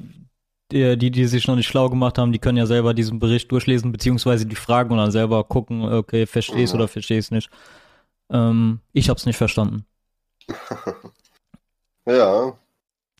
die, 0.72 0.98
die, 0.98 1.12
die 1.12 1.26
sich 1.26 1.46
noch 1.46 1.58
nicht 1.58 1.68
schlau 1.68 1.90
gemacht 1.90 2.18
haben, 2.18 2.32
die 2.32 2.40
können 2.40 2.58
ja 2.58 2.66
selber 2.66 2.94
diesen 2.94 3.20
Bericht 3.20 3.52
durchlesen, 3.52 3.92
beziehungsweise 3.92 4.46
die 4.46 4.56
Fragen 4.56 4.92
und 4.92 4.98
dann 4.98 5.12
selber 5.12 5.44
gucken, 5.44 5.84
okay, 5.84 6.26
verstehst 6.26 6.74
mhm. 6.74 6.80
oder 6.80 6.88
verstehst 6.88 7.34
nicht. 7.34 7.50
Ähm, 8.32 8.80
ich 8.94 9.10
hab's 9.10 9.26
nicht 9.26 9.36
verstanden. 9.36 9.86
ja. 12.06 12.54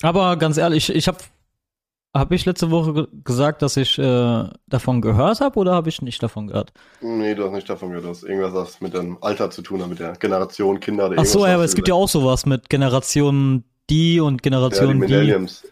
Aber 0.02 0.38
ganz 0.38 0.58
ehrlich, 0.58 0.90
ich 0.90 1.08
habe 1.08 1.18
habe 2.16 2.34
ich 2.34 2.46
letzte 2.46 2.72
Woche 2.72 3.10
gesagt, 3.26 3.62
dass 3.62 3.76
ich 3.76 4.00
äh, 4.00 4.44
davon 4.68 5.02
gehört 5.02 5.42
habe 5.42 5.60
oder 5.60 5.74
habe 5.74 5.90
ich 5.90 6.02
nicht 6.02 6.24
davon 6.24 6.48
gehört? 6.48 6.72
Nee, 7.02 7.36
du 7.36 7.44
hast 7.44 7.52
nicht 7.52 7.70
davon 7.70 7.90
gehört. 7.90 8.06
Du 8.06 8.10
hast 8.10 8.24
irgendwas 8.24 8.54
was 8.54 8.80
mit 8.80 8.94
dem 8.94 9.22
Alter 9.22 9.52
zu 9.52 9.62
tun 9.62 9.82
hat, 9.82 9.90
mit 9.90 10.00
der 10.00 10.14
Generation 10.14 10.80
Kinder. 10.80 11.12
Ach 11.18 11.26
so, 11.26 11.46
ja, 11.46 11.56
aber 11.56 11.66
es 11.66 11.76
gibt 11.76 11.90
ja 11.90 11.94
auch 11.94 12.08
sowas 12.08 12.46
mit 12.46 12.70
Generation 12.70 13.66
die 13.90 14.22
und 14.22 14.42
Generation 14.42 14.88
ja, 14.88 14.94
die. 14.94 15.00
Millenniums. 15.00 15.68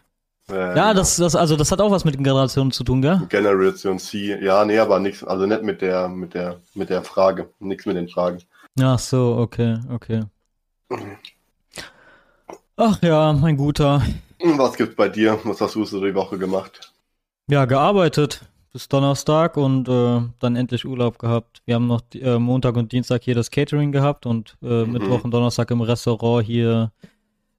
Ja, 0.48 0.54
ja 0.54 0.74
genau. 0.74 0.94
das, 0.94 1.16
das, 1.16 1.34
also 1.34 1.56
das 1.56 1.72
hat 1.72 1.80
auch 1.80 1.90
was 1.90 2.04
mit 2.04 2.22
Generationen 2.22 2.70
zu 2.70 2.84
tun, 2.84 3.00
gell? 3.00 3.22
Generation 3.30 3.98
C, 3.98 4.38
ja, 4.42 4.64
nee, 4.66 4.78
aber 4.78 4.98
nichts, 4.98 5.24
also 5.24 5.46
nicht 5.46 5.62
mit 5.62 5.80
der, 5.80 6.08
mit 6.08 6.34
der, 6.34 6.60
mit 6.74 6.90
der 6.90 7.02
Frage, 7.02 7.48
nichts 7.58 7.86
mit 7.86 7.96
den 7.96 8.08
Fragen. 8.08 8.42
Ach 8.78 8.98
so, 8.98 9.36
okay, 9.38 9.78
okay. 9.90 10.24
Ach 12.76 13.00
ja, 13.02 13.32
mein 13.32 13.56
Guter. 13.56 14.02
Was 14.40 14.76
gibt's 14.76 14.96
bei 14.96 15.08
dir? 15.08 15.38
Was 15.44 15.60
hast 15.60 15.74
du 15.74 15.84
so 15.84 16.04
die 16.04 16.14
Woche 16.14 16.38
gemacht? 16.38 16.92
Ja, 17.48 17.64
gearbeitet 17.66 18.44
bis 18.74 18.88
Donnerstag 18.88 19.56
und 19.56 19.88
äh, 19.88 20.20
dann 20.40 20.56
endlich 20.56 20.84
Urlaub 20.84 21.20
gehabt. 21.20 21.62
Wir 21.64 21.76
haben 21.76 21.86
noch 21.86 22.02
äh, 22.12 22.40
Montag 22.40 22.76
und 22.76 22.90
Dienstag 22.90 23.22
hier 23.22 23.36
das 23.36 23.52
Catering 23.52 23.92
gehabt 23.92 24.26
und 24.26 24.56
äh, 24.62 24.84
mhm. 24.84 24.92
Mittwoch 24.92 25.22
und 25.22 25.30
Donnerstag 25.30 25.70
im 25.70 25.80
Restaurant 25.80 26.44
hier 26.44 26.90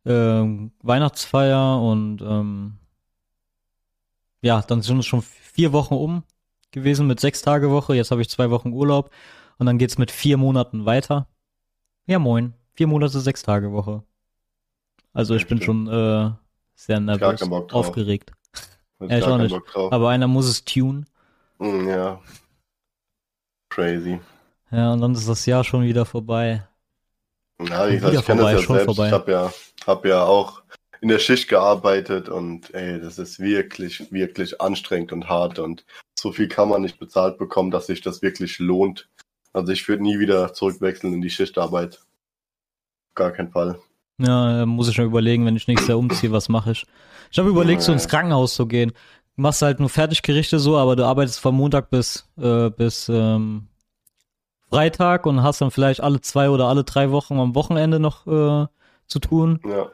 ähm, 0.05 0.71
Weihnachtsfeier 0.83 1.81
und 1.81 2.21
ähm, 2.21 2.79
ja, 4.41 4.61
dann 4.61 4.81
sind 4.81 4.99
es 4.99 5.05
schon 5.05 5.21
vier 5.21 5.71
Wochen 5.71 5.93
um 5.93 6.23
gewesen 6.71 7.07
mit 7.07 7.21
sechs 7.21 7.41
Tage 7.41 7.71
Woche. 7.71 7.95
Jetzt 7.95 8.11
habe 8.11 8.21
ich 8.21 8.29
zwei 8.29 8.49
Wochen 8.49 8.73
Urlaub 8.73 9.09
und 9.57 9.67
dann 9.67 9.77
geht's 9.77 9.97
mit 9.97 10.11
vier 10.11 10.35
Monaten 10.35 10.85
weiter. 10.85 11.29
Ja, 12.07 12.19
moin. 12.19 12.53
Vier 12.73 12.87
Monate, 12.87 13.21
sechs 13.21 13.41
Tage 13.41 13.71
Woche. 13.71 14.03
Also 15.15 15.33
ich 15.33 15.43
Ja, 15.43 15.47
bin 15.47 15.57
stimmt. 15.61 15.63
schon 15.63 15.87
äh, 15.87 16.31
sehr 16.75 16.99
nervös, 16.99 17.41
aufgeregt. 17.71 18.31
Ja, 18.99 19.17
ich 19.17 19.23
auch 19.23 19.37
nicht. 19.37 19.55
Aber 19.75 20.09
einer 20.09 20.27
muss 20.27 20.47
es 20.47 20.63
tun. 20.63 21.05
Hm, 21.59 21.87
ja. 21.87 22.21
Crazy. 23.69 24.19
Ja, 24.71 24.93
und 24.93 25.01
dann 25.01 25.13
ist 25.13 25.27
das 25.27 25.45
Jahr 25.45 25.63
schon 25.63 25.83
wieder 25.83 26.05
vorbei. 26.05 26.67
Ja, 27.61 27.87
wie 27.89 27.95
gesagt, 27.95 28.13
ich 28.13 28.25
kenne 28.25 28.41
das 28.41 28.51
ja 28.51 28.59
schon 28.59 28.75
selbst. 28.75 28.85
vorbei. 28.95 29.07
Ich 29.07 29.13
habe 29.13 29.31
ja, 29.31 29.53
hab 29.87 30.05
ja 30.05 30.23
auch 30.23 30.61
in 30.99 31.07
der 31.07 31.19
Schicht 31.19 31.47
gearbeitet 31.47 32.27
und 32.27 32.73
ey, 32.73 32.99
das 32.99 33.17
ist 33.17 33.39
wirklich, 33.39 34.11
wirklich 34.11 34.59
anstrengend 34.59 35.13
und 35.13 35.29
hart 35.29 35.59
und 35.59 35.85
so 36.19 36.31
viel 36.33 36.47
kann 36.49 36.67
man 36.69 36.81
nicht 36.81 36.99
bezahlt 36.99 37.37
bekommen, 37.37 37.71
dass 37.71 37.87
sich 37.87 38.01
das 38.01 38.21
wirklich 38.21 38.59
lohnt. 38.59 39.07
Also 39.53 39.71
ich 39.71 39.87
würde 39.87 40.03
nie 40.03 40.19
wieder 40.19 40.53
zurückwechseln 40.53 41.13
in 41.13 41.21
die 41.21 41.29
Schichtarbeit. 41.29 42.01
Gar 43.13 43.31
keinen 43.31 43.51
Fall. 43.51 43.79
Ja, 44.17 44.61
äh, 44.61 44.65
muss 44.65 44.87
ich 44.87 44.95
schon 44.95 45.05
überlegen, 45.05 45.45
wenn 45.45 45.55
ich 45.55 45.67
nächstes 45.67 45.89
Jahr 45.89 45.97
umziehe, 45.97 46.31
was 46.31 46.49
mache 46.49 46.71
ich. 46.71 46.85
Ich 47.31 47.37
habe 47.39 47.49
überlegt, 47.49 47.81
so 47.81 47.91
ins 47.91 48.07
Krankenhaus 48.07 48.55
zu 48.55 48.65
gehen. 48.65 48.91
Du 49.35 49.41
machst 49.41 49.61
halt 49.61 49.79
nur 49.79 49.89
Fertiggerichte 49.89 50.59
so, 50.59 50.77
aber 50.77 50.95
du 50.95 51.05
arbeitest 51.05 51.39
von 51.39 51.55
Montag 51.55 51.89
bis, 51.89 52.29
äh, 52.37 52.69
bis 52.69 53.09
ähm, 53.09 53.67
Freitag 54.69 55.25
und 55.25 55.43
hast 55.43 55.61
dann 55.61 55.71
vielleicht 55.71 56.01
alle 56.01 56.21
zwei 56.21 56.49
oder 56.49 56.67
alle 56.67 56.83
drei 56.83 57.11
Wochen 57.11 57.37
am 57.39 57.55
Wochenende 57.55 57.99
noch 57.99 58.25
äh, 58.27 58.67
zu 59.07 59.19
tun. 59.19 59.59
Ja. 59.65 59.87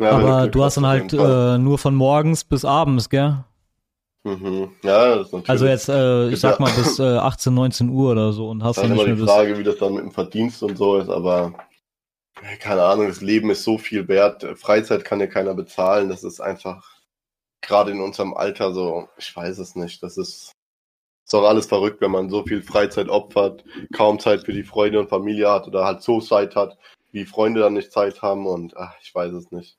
Ja, 0.00 0.10
aber 0.12 0.46
du 0.46 0.62
hast 0.62 0.76
dann 0.76 0.86
halt 0.86 1.12
äh, 1.12 1.58
nur 1.58 1.76
von 1.76 1.94
morgens 1.94 2.44
bis 2.44 2.64
abends, 2.64 3.10
gell? 3.10 3.44
Mhm. 4.22 4.70
Ja, 4.84 5.16
das 5.16 5.26
ist 5.26 5.32
natürlich. 5.32 5.48
Also 5.50 5.66
jetzt, 5.66 5.88
äh, 5.88 6.28
ich 6.28 6.40
sag 6.40 6.60
mal 6.60 6.70
bis 6.72 6.98
äh, 6.98 7.16
18, 7.16 7.52
19 7.52 7.88
Uhr 7.88 8.12
oder 8.12 8.32
so 8.32 8.48
und 8.48 8.62
hast 8.62 8.78
dann 8.78 8.92
nicht 8.92 9.02
die 9.02 9.06
mehr 9.06 9.16
das. 9.16 9.30
Frage, 9.30 9.58
wie 9.58 9.64
das 9.64 9.76
dann 9.78 9.94
mit 9.94 10.04
dem 10.04 10.12
Verdienst 10.12 10.62
und 10.62 10.76
so 10.78 10.98
ist, 10.98 11.08
aber 11.08 11.52
keine 12.60 12.82
Ahnung, 12.82 13.08
das 13.08 13.20
Leben 13.20 13.50
ist 13.50 13.64
so 13.64 13.78
viel 13.78 14.08
wert. 14.08 14.44
Freizeit 14.58 15.04
kann 15.04 15.18
dir 15.18 15.28
keiner 15.28 15.54
bezahlen. 15.54 16.08
Das 16.08 16.24
ist 16.24 16.40
einfach 16.40 16.98
gerade 17.60 17.90
in 17.90 18.00
unserem 18.00 18.34
Alter 18.34 18.72
so, 18.72 19.08
ich 19.18 19.34
weiß 19.34 19.58
es 19.58 19.74
nicht. 19.76 20.02
Das 20.02 20.16
ist, 20.16 20.52
ist 21.24 21.34
doch 21.34 21.44
alles 21.44 21.66
verrückt, 21.66 22.00
wenn 22.00 22.10
man 22.10 22.30
so 22.30 22.44
viel 22.44 22.62
Freizeit 22.62 23.08
opfert, 23.08 23.64
kaum 23.92 24.18
Zeit 24.18 24.44
für 24.44 24.52
die 24.52 24.62
Freunde 24.62 25.00
und 25.00 25.08
Familie 25.08 25.50
hat 25.50 25.66
oder 25.66 25.84
halt 25.84 26.02
so 26.02 26.20
Zeit 26.20 26.56
hat, 26.56 26.78
wie 27.12 27.24
Freunde 27.24 27.60
dann 27.60 27.74
nicht 27.74 27.92
Zeit 27.92 28.22
haben 28.22 28.46
und 28.46 28.76
ach, 28.76 28.94
ich 29.02 29.14
weiß 29.14 29.32
es 29.32 29.50
nicht. 29.50 29.76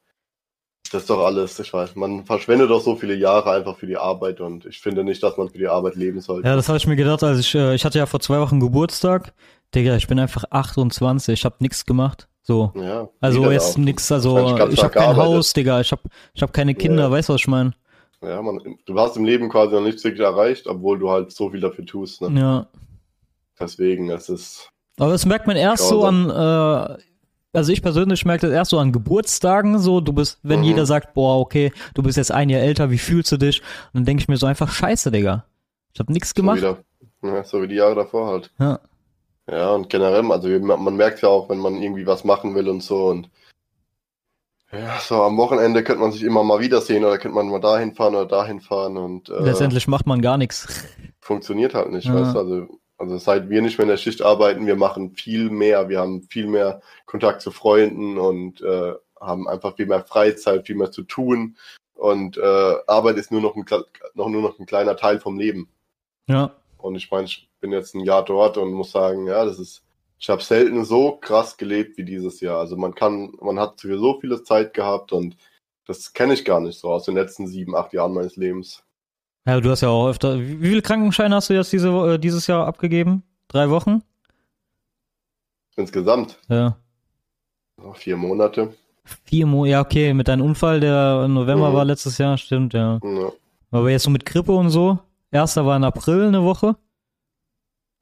Das 0.92 1.04
ist 1.04 1.10
doch 1.10 1.24
alles, 1.24 1.60
ich 1.60 1.72
weiß, 1.72 1.96
man 1.96 2.25
verschwendet 2.25 2.72
doch 2.72 2.82
so 2.82 2.96
viele 2.96 3.13
Jahre 3.13 3.51
einfach 3.51 3.78
für 3.78 3.86
die 3.86 3.98
Arbeit 3.98 4.42
und 4.42 4.66
ich 4.66 4.80
finde 4.80 5.04
nicht, 5.04 5.22
dass 5.22 5.38
man 5.38 5.50
für 5.50 5.60
die 5.60 5.68
Arbeit 5.68 5.96
leben 5.96 6.20
sollte. 6.20 6.48
Ja, 6.48 6.56
das 6.56 6.68
habe 6.68 6.80
ich 6.80 6.88
mir 6.88 6.96
gedacht, 6.96 7.22
als 7.22 7.39
ich, 7.39 7.54
äh, 7.54 7.75
ich 7.75 7.86
hatte 7.86 8.00
ja 8.00 8.08
vor 8.08 8.20
zwei 8.22 8.39
Wochen 8.39 8.60
Geburtstag. 8.60 9.34
Digga, 9.75 9.96
ich 9.96 10.08
bin 10.08 10.20
einfach 10.20 10.46
28, 10.50 11.34
ich 11.34 11.46
habe 11.46 11.58
nichts 11.60 11.86
gemacht. 11.86 12.28
So. 12.41 12.72
Ja, 12.75 13.10
Also 13.22 13.51
jetzt 13.51 13.77
Wahrscheinlich 13.77 14.12
also 14.12 14.55
ganz 14.55 14.74
ich 14.74 14.84
habe 14.84 14.93
kein. 14.93 15.15
Haus, 15.15 15.53
Digga, 15.53 15.81
ich 15.81 15.91
habe 15.91 16.01
ich 16.34 16.41
hab 16.41 16.51
keine 16.53 16.74
Kinder, 16.74 17.03
Ja. 17.03 17.12
weißt 17.12 17.29
du, 17.29 17.34
was 17.34 17.41
ich 17.41 17.48
meine? 17.48 17.74
Ja, 18.22 18.41
man, 18.41 18.60
du 18.86 19.00
hast 19.00 19.15
im 19.17 19.24
Leben 19.25 19.50
quasi 19.50 19.74
noch 19.75 19.81
nichts 19.81 20.03
wirklich 20.03 20.22
erreicht, 20.25 20.67
obwohl 20.67 21.00
du 21.00 21.10
halt 21.10 21.31
so 21.31 21.50
viel 21.51 21.60
dafür 21.62 21.86
tust. 21.86 22.22
Ne? 22.22 22.39
Ja. 22.39 22.67
Deswegen, 23.60 24.10
es 24.10 24.29
ist. 24.29 24.69
Aber 24.98 25.12
das 25.12 25.25
merkt 25.25 25.48
man 25.48 25.55
erst 25.55 25.88
so 25.88 26.03
an, 26.05 26.29
äh, 26.29 26.98
also 27.53 27.72
ich 27.72 27.81
persönlich 27.81 28.25
merke 28.25 28.48
das 28.48 28.53
erst 28.55 28.72
so 28.72 28.79
an 28.79 28.91
Geburtstagen, 28.91 29.79
so, 29.79 30.01
du 30.01 30.12
bist, 30.13 30.39
wenn 30.43 30.60
Mhm. 30.60 30.65
jeder 30.65 30.86
sagt, 30.86 31.13
boah, 31.13 31.39
okay, 31.39 31.72
du 31.93 32.03
bist 32.03 32.17
jetzt 32.17 32.31
ein 32.31 32.50
Jahr 32.50 32.62
älter, 32.62 32.89
wie 32.91 32.98
fühlst 32.98 33.31
du 33.31 33.38
dich? 33.38 33.62
Und 33.62 34.00
dann 34.00 34.05
denke 34.05 34.22
ich 34.22 34.27
mir 34.27 34.38
so 34.38 34.46
einfach, 34.48 34.69
scheiße, 34.72 35.12
Digga. 35.12 35.46
Ich 35.93 36.00
habe 36.00 36.12
nichts 36.12 36.29
So, 36.29 36.36
gemacht. 36.36 36.58
wieder, 36.58 36.77
ja, 37.24 37.43
so 37.43 37.62
wie 37.62 37.67
die 37.67 37.75
Jahre 37.75 37.96
davor 37.96 38.27
halt. 38.27 38.51
Ja. 38.60 38.79
Ja, 39.51 39.72
und 39.72 39.89
generell, 39.89 40.32
also 40.32 40.48
man 40.48 40.96
merkt 40.96 41.22
ja 41.22 41.29
auch, 41.29 41.50
wenn 41.50 41.58
man 41.60 41.82
irgendwie 41.82 42.06
was 42.06 42.24
machen 42.24 42.53
will 42.56 42.70
und 42.70 42.82
so. 42.84 43.08
Und 43.08 43.29
ja, 44.72 45.00
so 45.00 45.24
am 45.24 45.38
Wochenende 45.38 45.84
könnte 45.84 46.01
man 46.01 46.12
sich 46.12 46.24
immer 46.24 46.44
mal 46.44 46.60
wiedersehen 46.60 47.03
oder 47.03 47.18
könnte 47.18 47.36
man 47.36 47.50
mal 47.50 47.60
dahin 47.60 47.96
fahren 47.96 48.13
oder 48.15 48.27
dahin 48.27 48.62
fahren 48.62 48.98
und 48.98 49.29
äh, 49.29 49.39
Letztendlich 49.41 49.88
macht 49.88 50.06
man 50.06 50.22
gar 50.22 50.38
nichts. 50.38 50.86
funktioniert 51.20 51.74
halt 51.74 51.91
nicht, 51.91 52.06
Ja. 52.06 52.13
weißt 52.15 52.36
du? 52.36 52.39
Also, 52.39 52.68
also 53.00 53.18
seit 53.18 53.50
wir 53.50 53.62
nicht 53.63 53.77
mehr 53.79 53.86
in 53.86 53.89
der 53.89 53.98
Schicht 53.98 54.22
arbeiten, 54.22 54.68
wir 54.68 54.75
machen 54.75 55.12
viel 55.15 55.50
mehr, 55.50 55.89
wir 55.89 56.00
haben 56.00 56.22
viel 56.29 56.46
mehr 56.48 56.82
Kontakt 57.08 57.41
zu 57.41 57.50
Freunden 57.50 58.18
und 58.20 58.62
äh, 58.62 58.94
haben 59.20 59.48
einfach 59.48 59.75
viel 59.75 59.88
mehr 59.88 60.03
Freizeit, 60.03 60.68
viel 60.68 60.75
mehr 60.75 60.91
zu 60.91 61.01
tun. 61.03 61.56
Und 61.96 62.38
äh, 62.38 62.75
Arbeit 62.88 63.18
ist 63.18 63.32
nur 63.32 63.41
noch 63.41 63.56
ein, 63.56 63.65
noch, 64.13 64.29
nur 64.29 64.41
noch 64.41 64.60
ein 64.60 64.65
kleiner 64.65 64.96
Teil 64.96 65.20
vom 65.20 65.38
Leben. 65.39 65.70
Ja. 66.27 66.51
Und 66.79 66.95
ich 66.95 67.12
meine, 67.12 67.25
ich 67.25 67.50
bin 67.59 67.71
jetzt 67.71 67.93
ein 67.93 68.00
Jahr 68.03 68.24
dort 68.25 68.57
und 68.57 68.71
muss 68.71 68.91
sagen, 68.91 69.27
ja, 69.27 69.43
das 69.45 69.59
ist, 69.59 69.83
ich 70.17 70.29
habe 70.29 70.41
selten 70.41 70.86
so 70.86 71.17
krass 71.17 71.57
gelebt 71.57 71.98
wie 71.98 72.05
dieses 72.05 72.39
Jahr. 72.41 72.59
Also 72.59 72.75
man 72.77 72.95
kann, 72.95 73.33
man 73.41 73.59
hat 73.59 73.81
für 73.81 74.00
so 74.00 74.17
viele 74.19 74.41
Zeit 74.43 74.74
gehabt 74.74 75.12
und 75.12 75.36
das 75.86 76.13
kenne 76.13 76.33
ich 76.33 76.45
gar 76.45 76.59
nicht 76.62 76.79
so 76.79 76.89
aus 76.89 77.05
den 77.05 77.15
letzten 77.15 77.48
sieben, 77.48 77.75
acht 77.75 77.93
Jahren 77.93 78.13
meines 78.13 78.36
Lebens. 78.38 78.83
Ja, 79.45 79.59
du 79.59 79.69
hast 79.69 79.81
ja 79.81 79.89
auch 79.89 80.07
öfter. 80.09 80.39
Wie 80.39 80.67
viele 80.69 80.81
Krankenscheine 80.81 81.36
hast 81.36 81.50
du 81.50 81.53
jetzt 81.53 81.71
diese, 81.74 81.89
äh, 81.89 82.17
dieses 82.19 82.48
Jahr 82.48 82.65
abgegeben? 82.67 83.24
Drei 83.48 83.69
Wochen? 83.69 84.03
Insgesamt 85.75 86.38
Ja. 86.50 86.77
noch 87.77 87.95
vier 87.95 88.17
Monate. 88.17 88.74
Vier 89.25 89.45
Monate, 89.48 89.71
ja, 89.71 89.81
okay, 89.81 90.13
mit 90.13 90.27
deinem 90.27 90.45
Unfall, 90.45 90.79
der 90.79 91.24
im 91.25 91.33
November 91.33 91.71
Mhm. 91.71 91.74
war 91.74 91.86
letztes 91.86 92.17
Jahr, 92.17 92.38
stimmt, 92.38 92.74
ja. 92.74 93.00
Ja. 93.03 93.31
Aber 93.71 93.89
jetzt 93.89 94.03
so 94.03 94.09
mit 94.12 94.25
Grippe 94.25 94.51
und 94.51 94.69
so. 94.69 95.00
Erster 95.31 95.65
war 95.65 95.77
in 95.77 95.83
April 95.83 96.27
eine 96.27 96.43
Woche. 96.43 96.75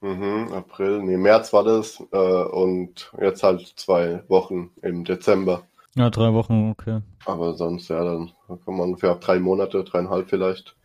Mhm, 0.02 0.54
April, 0.54 1.02
nee, 1.02 1.18
März 1.18 1.52
war 1.54 1.64
das 1.64 2.00
äh, 2.12 2.18
und 2.18 3.12
jetzt 3.20 3.42
halt 3.44 3.74
zwei 3.78 4.24
Wochen 4.28 4.70
im 4.84 5.04
Dezember. 5.04 5.64
Ja, 5.96 6.12
drei 6.12 6.32
Wochen, 6.34 6.70
okay. 6.72 7.02
Aber 7.26 7.56
sonst, 7.56 7.90
ja, 7.90 8.04
dann 8.04 8.32
kommt 8.48 8.68
man 8.68 8.82
ungefähr 8.82 9.16
drei 9.16 9.40
Monate, 9.40 9.84
dreieinhalb 9.84 10.30
vielleicht. 10.30 10.76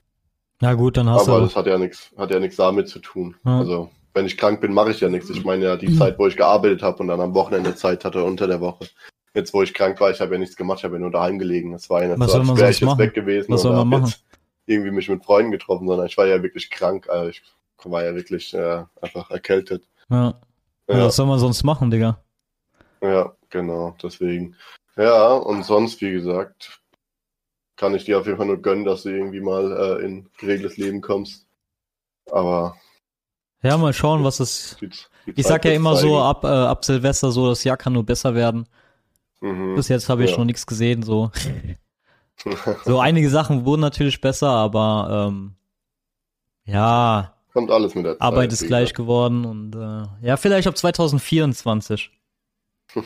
Na 0.60 0.72
gut, 0.74 0.96
dann 0.96 1.10
hast 1.10 1.28
Aber 1.28 1.40
du. 1.40 1.44
das 1.44 1.56
hat 1.56 1.66
ja 1.66 1.76
nichts, 1.76 2.10
hat 2.16 2.30
ja 2.30 2.40
nichts 2.40 2.56
damit 2.56 2.88
zu 2.88 3.00
tun. 3.00 3.36
Ja. 3.44 3.58
Also 3.58 3.90
wenn 4.14 4.24
ich 4.26 4.38
krank 4.38 4.60
bin, 4.62 4.72
mache 4.72 4.90
ich 4.92 5.00
ja 5.00 5.08
nichts. 5.10 5.28
Ich 5.28 5.44
meine 5.44 5.64
ja 5.64 5.76
die 5.76 5.88
Mhm. 5.88 5.96
Zeit, 5.98 6.18
wo 6.18 6.26
ich 6.26 6.36
gearbeitet 6.36 6.82
habe 6.82 6.98
und 6.98 7.08
dann 7.08 7.20
am 7.20 7.34
Wochenende 7.34 7.74
Zeit 7.74 8.04
hatte 8.06 8.24
unter 8.24 8.46
der 8.46 8.60
Woche. 8.60 8.86
Jetzt, 9.34 9.52
wo 9.52 9.62
ich 9.62 9.74
krank 9.74 10.00
war, 10.00 10.10
ich 10.10 10.20
habe 10.20 10.32
ja 10.34 10.38
nichts 10.38 10.56
gemacht, 10.56 10.78
ich 10.78 10.84
habe 10.84 10.94
ja 10.94 11.00
nur 11.00 11.10
daheim 11.10 11.38
gelegen. 11.38 11.72
Das 11.72 11.90
war 11.90 12.02
ja 12.02 12.08
nicht 12.08 12.20
Was 12.20 12.32
so, 12.32 12.38
als 12.38 12.48
wäre 12.56 12.70
ich 12.70 12.80
jetzt 12.80 12.86
machen? 12.86 12.98
weg 12.98 13.12
gewesen 13.14 13.52
Was 13.52 13.62
soll 13.62 13.74
man 13.76 13.88
machen? 13.88 14.04
jetzt 14.06 14.24
irgendwie 14.66 14.90
mich 14.90 15.08
mit 15.08 15.24
Freunden 15.24 15.50
getroffen, 15.50 15.86
sondern 15.86 16.06
ich 16.06 16.16
war 16.16 16.26
ja 16.26 16.42
wirklich 16.42 16.70
krank. 16.70 17.08
Also 17.08 17.30
ich 17.30 17.42
war 17.84 18.04
ja 18.04 18.14
wirklich 18.14 18.54
äh, 18.54 18.84
einfach 19.00 19.30
erkältet. 19.30 19.88
Ja. 20.08 20.40
ja. 20.88 21.06
Was 21.06 21.16
soll 21.16 21.26
man 21.26 21.38
sonst 21.38 21.62
machen, 21.64 21.90
Digga? 21.90 22.22
Ja, 23.02 23.34
genau, 23.50 23.96
deswegen. 24.02 24.56
Ja, 24.96 25.32
und 25.32 25.64
sonst, 25.64 26.00
wie 26.00 26.12
gesagt, 26.12 26.80
kann 27.76 27.94
ich 27.94 28.04
dir 28.04 28.18
auf 28.20 28.26
jeden 28.26 28.38
Fall 28.38 28.46
nur 28.46 28.62
gönnen, 28.62 28.84
dass 28.84 29.02
du 29.02 29.08
irgendwie 29.08 29.40
mal 29.40 29.72
äh, 30.00 30.04
in 30.04 30.28
geregeltes 30.38 30.76
Leben 30.76 31.00
kommst. 31.00 31.46
Aber 32.30 32.76
Ja, 33.62 33.76
mal 33.76 33.92
schauen, 33.92 34.22
was 34.22 34.38
es. 34.38 34.76
Ich 35.34 35.46
sag 35.46 35.64
ja 35.64 35.72
immer 35.72 35.96
so, 35.96 36.16
zeigen. 36.16 36.22
ab, 36.22 36.44
äh, 36.44 36.48
ab 36.48 36.84
Silvester 36.84 37.32
so, 37.32 37.48
das 37.48 37.64
Jahr 37.64 37.76
kann 37.76 37.92
nur 37.94 38.04
besser 38.04 38.34
werden. 38.34 38.68
Mhm. 39.40 39.74
Bis 39.74 39.88
jetzt 39.88 40.08
habe 40.08 40.24
ich 40.24 40.30
Ja. 40.30 40.38
noch 40.38 40.44
nichts 40.44 40.66
gesehen, 40.66 41.02
so. 41.02 41.30
So 42.84 42.98
einige 42.98 43.28
Sachen 43.30 43.64
wurden 43.64 43.80
natürlich 43.80 44.20
besser, 44.20 44.48
aber 44.48 45.28
ähm, 45.28 45.54
ja, 46.64 47.34
Kommt 47.52 47.70
alles 47.70 47.94
mit 47.94 48.06
der 48.06 48.12
Zeit. 48.12 48.22
Arbeit 48.22 48.52
ist 48.52 48.66
gleich 48.66 48.94
geworden 48.94 49.44
und 49.44 49.74
äh, 49.74 50.26
ja, 50.26 50.36
vielleicht 50.36 50.66
ab 50.66 50.76
2024. 50.76 52.10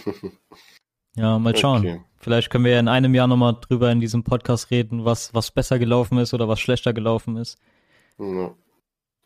Ja, 1.18 1.38
mal 1.38 1.56
schauen. 1.56 1.80
Okay. 1.80 2.00
Vielleicht 2.18 2.50
können 2.50 2.64
wir 2.64 2.72
ja 2.72 2.80
in 2.80 2.88
einem 2.88 3.14
Jahr 3.14 3.26
nochmal 3.26 3.56
drüber 3.60 3.90
in 3.90 4.00
diesem 4.00 4.22
Podcast 4.22 4.70
reden, 4.70 5.04
was, 5.04 5.32
was 5.32 5.50
besser 5.50 5.78
gelaufen 5.78 6.18
ist 6.18 6.34
oder 6.34 6.46
was 6.46 6.60
schlechter 6.60 6.92
gelaufen 6.92 7.36
ist. 7.36 7.58
Ja. 8.18 8.54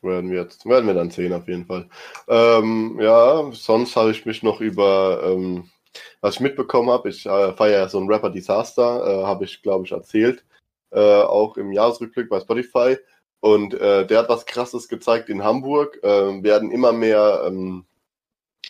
Werden 0.02 0.30
wir 0.30 0.42
jetzt, 0.42 0.64
werden 0.66 0.86
wir 0.86 0.94
dann 0.94 1.10
sehen 1.10 1.32
auf 1.32 1.46
jeden 1.48 1.66
Fall. 1.66 1.88
Ähm, 2.28 2.98
ja, 3.00 3.50
sonst 3.52 3.96
habe 3.96 4.12
ich 4.12 4.24
mich 4.24 4.42
noch 4.42 4.60
über, 4.60 5.20
ähm, 5.24 5.68
was 6.20 6.37
ich 6.37 6.40
mitbekommen 6.40 6.90
habe, 6.90 7.09
ich 7.09 7.26
äh, 7.26 7.52
feiere 7.54 7.80
ja 7.80 7.88
so 7.88 7.99
ein 7.99 8.09
Rapper 8.09 8.30
Disaster, 8.30 9.23
äh, 9.23 9.25
habe 9.25 9.44
ich 9.44 9.62
glaube 9.62 9.87
ich 9.87 9.92
erzählt, 9.92 10.44
äh, 10.90 11.23
auch 11.23 11.56
im 11.56 11.73
Jahresrückblick 11.73 12.28
bei 12.28 12.40
Spotify. 12.40 12.97
Und 13.40 13.75
äh, 13.75 14.06
der 14.06 14.18
hat 14.18 14.28
was 14.28 14.44
Krasses 14.44 14.88
gezeigt 14.88 15.30
in 15.30 15.42
Hamburg. 15.42 15.99
Äh, 16.02 16.42
werden 16.42 16.70
immer 16.70 16.92
mehr, 16.92 17.44
ähm, 17.47 17.87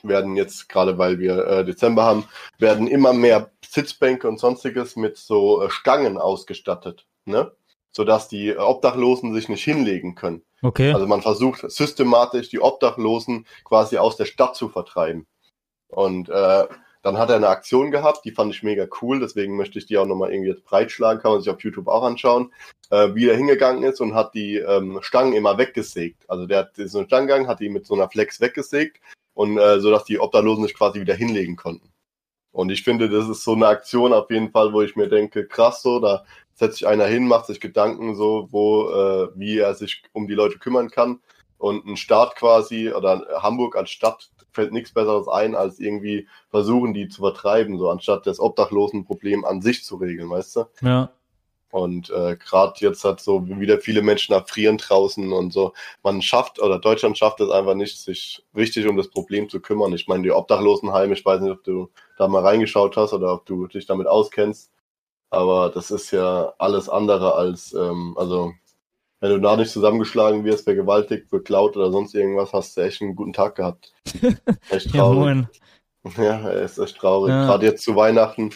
werden 0.03 0.37
jetzt 0.37 0.69
gerade 0.69 0.97
weil 0.97 1.19
wir 1.19 1.45
äh, 1.47 1.65
Dezember 1.65 2.05
haben, 2.05 2.25
werden 2.59 2.87
immer 2.87 3.12
mehr 3.12 3.50
Sitzbänke 3.67 4.29
und 4.29 4.39
sonstiges 4.39 4.95
mit 4.97 5.17
so 5.17 5.62
äh, 5.62 5.71
Stangen 5.71 6.19
ausgestattet, 6.19 7.07
ne? 7.25 7.53
Sodass 7.91 8.29
die 8.29 8.57
Obdachlosen 8.57 9.35
sich 9.35 9.49
nicht 9.49 9.65
hinlegen 9.65 10.15
können. 10.15 10.43
Okay. 10.62 10.93
Also 10.93 11.09
man 11.09 11.23
versucht 11.23 11.69
systematisch 11.69 12.49
die 12.49 12.61
Obdachlosen 12.61 13.47
quasi 13.65 13.99
aus 13.99 14.17
der 14.17 14.27
Stadt 14.27 14.55
zu 14.55 14.69
vertreiben. 14.69 15.27
Und 15.89 16.29
äh, 16.29 16.69
dann 17.02 17.19
hat 17.19 17.30
er 17.30 17.37
eine 17.37 17.49
Aktion 17.49 17.90
gehabt, 17.90 18.25
die 18.25 18.30
fand 18.30 18.54
ich 18.54 18.62
mega 18.62 18.87
cool, 19.00 19.21
deswegen 19.21 19.57
möchte 19.57 19.78
ich 19.78 19.87
die 19.87 19.97
auch 19.97 20.07
nochmal 20.07 20.33
irgendwie 20.33 20.50
jetzt 20.50 20.64
breitschlagen, 20.64 21.23
kann 21.23 21.33
man 21.33 21.40
sich 21.40 21.50
auf 21.50 21.62
YouTube 21.62 21.88
auch 21.88 22.02
anschauen, 22.02 22.52
äh, 22.90 23.14
wie 23.14 23.28
er 23.28 23.37
hingegangen 23.37 23.83
ist 23.83 24.00
und 24.00 24.14
hat 24.14 24.35
die 24.35 24.57
ähm, 24.57 24.99
Stangen 25.02 25.33
immer 25.33 25.57
weggesägt. 25.59 26.28
Also 26.28 26.47
der 26.47 26.59
hat 26.59 26.73
so 26.76 26.99
eine 26.99 27.07
Stange 27.07 27.26
gegangen, 27.26 27.49
hat 27.49 27.61
die 27.61 27.71
mit 27.71 27.87
so 27.87 27.95
einer 27.95 28.11
Flex 28.11 28.40
weggesägt 28.40 29.00
und 29.35 29.59
äh, 29.59 29.80
so 29.80 29.90
dass 29.90 30.04
die 30.04 30.19
Obdachlosen 30.19 30.64
sich 30.64 30.75
quasi 30.75 31.00
wieder 31.00 31.14
hinlegen 31.14 31.57
konnten. 31.57 31.90
Und 32.52 32.71
ich 32.71 32.83
finde, 32.83 33.09
das 33.09 33.28
ist 33.28 33.45
so 33.45 33.54
eine 33.54 33.69
Aktion 33.69 34.12
auf 34.12 34.30
jeden 34.30 34.50
Fall, 34.50 34.73
wo 34.73 34.83
ich 34.83 34.97
mir 34.97 35.09
denke, 35.09 35.47
krass 35.47 35.83
so, 35.83 36.00
da 36.00 36.25
setzt 36.54 36.78
sich 36.78 36.87
einer 36.87 37.07
hin, 37.07 37.28
macht 37.28 37.47
sich 37.47 37.61
Gedanken 37.61 38.16
so, 38.16 38.49
wo, 38.50 38.90
äh, 38.90 39.28
wie 39.37 39.59
er 39.59 39.75
sich 39.75 40.02
um 40.12 40.26
die 40.26 40.35
Leute 40.35 40.59
kümmern 40.59 40.90
kann. 40.90 41.21
Und 41.59 41.87
ein 41.87 41.97
Staat 41.97 42.37
quasi 42.37 42.90
oder 42.90 43.26
Hamburg 43.42 43.76
als 43.76 43.90
Stadt 43.90 44.30
fällt 44.52 44.73
nichts 44.73 44.92
Besseres 44.92 45.28
ein, 45.28 45.54
als 45.54 45.80
irgendwie 45.80 46.28
versuchen, 46.50 46.95
die 46.95 47.09
zu 47.09 47.23
vertreiben, 47.23 47.78
so 47.78 47.90
anstatt 47.90 48.26
das 48.26 48.40
Obdachlosenproblem 48.40 49.45
an 49.45 49.62
sich 49.62 49.85
zu 49.85 49.97
regeln, 49.97 50.30
weißt 50.30 50.57
du? 50.57 50.64
Ja. 50.83 51.11
Und 51.71 52.11
äh, 52.11 52.37
gerade 52.37 52.75
jetzt 52.78 53.04
hat 53.04 53.21
so 53.21 53.47
wieder 53.49 53.78
viele 53.78 54.02
Menschen 54.02 54.33
erfrieren 54.33 54.76
draußen 54.76 55.33
und 55.33 55.52
so. 55.52 55.73
Man 56.02 56.21
schafft, 56.21 56.61
oder 56.61 56.80
Deutschland 56.80 57.16
schafft 57.16 57.40
es 57.40 57.50
einfach 57.50 57.75
nicht, 57.75 57.97
sich 57.99 58.45
richtig 58.57 58.88
um 58.88 58.97
das 58.97 59.09
Problem 59.09 59.49
zu 59.49 59.61
kümmern. 59.61 59.92
Ich 59.92 60.09
meine, 60.09 60.25
die 60.25 60.33
Obdachlosenheime, 60.33 61.12
ich 61.14 61.25
weiß 61.25 61.40
nicht, 61.40 61.52
ob 61.52 61.62
du 61.62 61.90
da 62.19 62.26
mal 62.26 62.42
reingeschaut 62.42 62.97
hast 62.97 63.12
oder 63.12 63.35
ob 63.35 63.47
du 63.47 63.69
dich 63.69 63.87
damit 63.87 64.09
auskennst. 64.09 64.73
Aber 65.30 65.71
das 65.71 65.92
ist 65.92 66.11
ja 66.11 66.52
alles 66.59 66.88
andere 66.88 67.37
als, 67.37 67.73
ähm, 67.73 68.16
also 68.19 68.52
wenn 69.21 69.31
du 69.31 69.39
da 69.39 69.57
nicht 69.57 69.71
zusammengeschlagen 69.71 70.45
wirst, 70.45 70.65
vergewaltigt, 70.65 71.31
beklaut 71.31 71.77
oder 71.77 71.93
sonst 71.93 72.15
irgendwas, 72.15 72.53
hast 72.53 72.77
du 72.77 72.83
echt 72.83 73.03
einen 73.03 73.17
guten 73.17 73.33
Tag 73.33 73.55
gehabt. 73.55 73.93
Echt 74.71 74.91
traurig. 74.91 75.47
ja, 76.17 76.23
ja, 76.23 76.50
ist 76.50 76.79
echt 76.79 76.97
traurig. 76.97 77.31
Ja. 77.31 77.45
Gerade 77.45 77.67
jetzt 77.67 77.85
zu 77.85 77.95
Weihnachten 77.95 78.50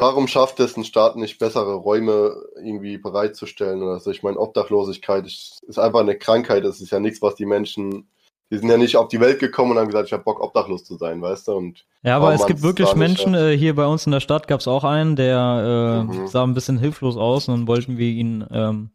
Warum 0.00 0.28
schafft 0.28 0.58
es 0.60 0.78
ein 0.78 0.84
Staat 0.84 1.16
nicht, 1.16 1.38
bessere 1.38 1.74
Räume 1.74 2.34
irgendwie 2.56 2.96
bereitzustellen? 2.96 3.82
Also 3.82 4.10
ich 4.10 4.22
meine, 4.22 4.38
Obdachlosigkeit 4.38 5.26
ist 5.26 5.78
einfach 5.78 6.00
eine 6.00 6.16
Krankheit. 6.16 6.64
Das 6.64 6.80
ist 6.80 6.90
ja 6.90 7.00
nichts, 7.00 7.20
was 7.20 7.34
die 7.34 7.44
Menschen, 7.44 8.08
die 8.50 8.56
sind 8.56 8.70
ja 8.70 8.78
nicht 8.78 8.96
auf 8.96 9.08
die 9.08 9.20
Welt 9.20 9.40
gekommen 9.40 9.72
und 9.72 9.78
haben 9.78 9.88
gesagt, 9.88 10.06
ich 10.06 10.14
habe 10.14 10.24
Bock, 10.24 10.40
obdachlos 10.40 10.84
zu 10.84 10.96
sein, 10.96 11.20
weißt 11.20 11.48
du? 11.48 11.52
Und 11.52 11.84
ja, 12.02 12.16
aber 12.16 12.32
es 12.32 12.46
gibt 12.46 12.62
wirklich 12.62 12.94
Menschen, 12.94 13.34
äh, 13.34 13.54
hier 13.54 13.74
bei 13.74 13.84
uns 13.84 14.06
in 14.06 14.12
der 14.12 14.20
Stadt 14.20 14.48
gab 14.48 14.60
es 14.60 14.68
auch 14.68 14.84
einen, 14.84 15.16
der 15.16 16.06
äh, 16.08 16.10
mhm. 16.10 16.26
sah 16.28 16.44
ein 16.44 16.54
bisschen 16.54 16.78
hilflos 16.78 17.18
aus 17.18 17.48
und 17.48 17.58
dann 17.58 17.68
wollten 17.68 17.98
wir 17.98 18.08
ihm 18.08 18.46
ähm, 18.50 18.90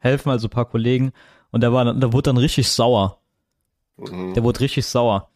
helfen, 0.00 0.30
also 0.30 0.48
ein 0.48 0.50
paar 0.50 0.68
Kollegen. 0.68 1.12
Und 1.52 1.62
der 1.62 1.72
war, 1.72 1.94
der 1.94 2.12
wurde 2.12 2.30
dann 2.30 2.36
richtig 2.36 2.68
sauer. 2.68 3.18
Mhm. 3.96 4.34
Der 4.34 4.42
wurde 4.42 4.60
richtig 4.60 4.86
sauer. 4.86 5.28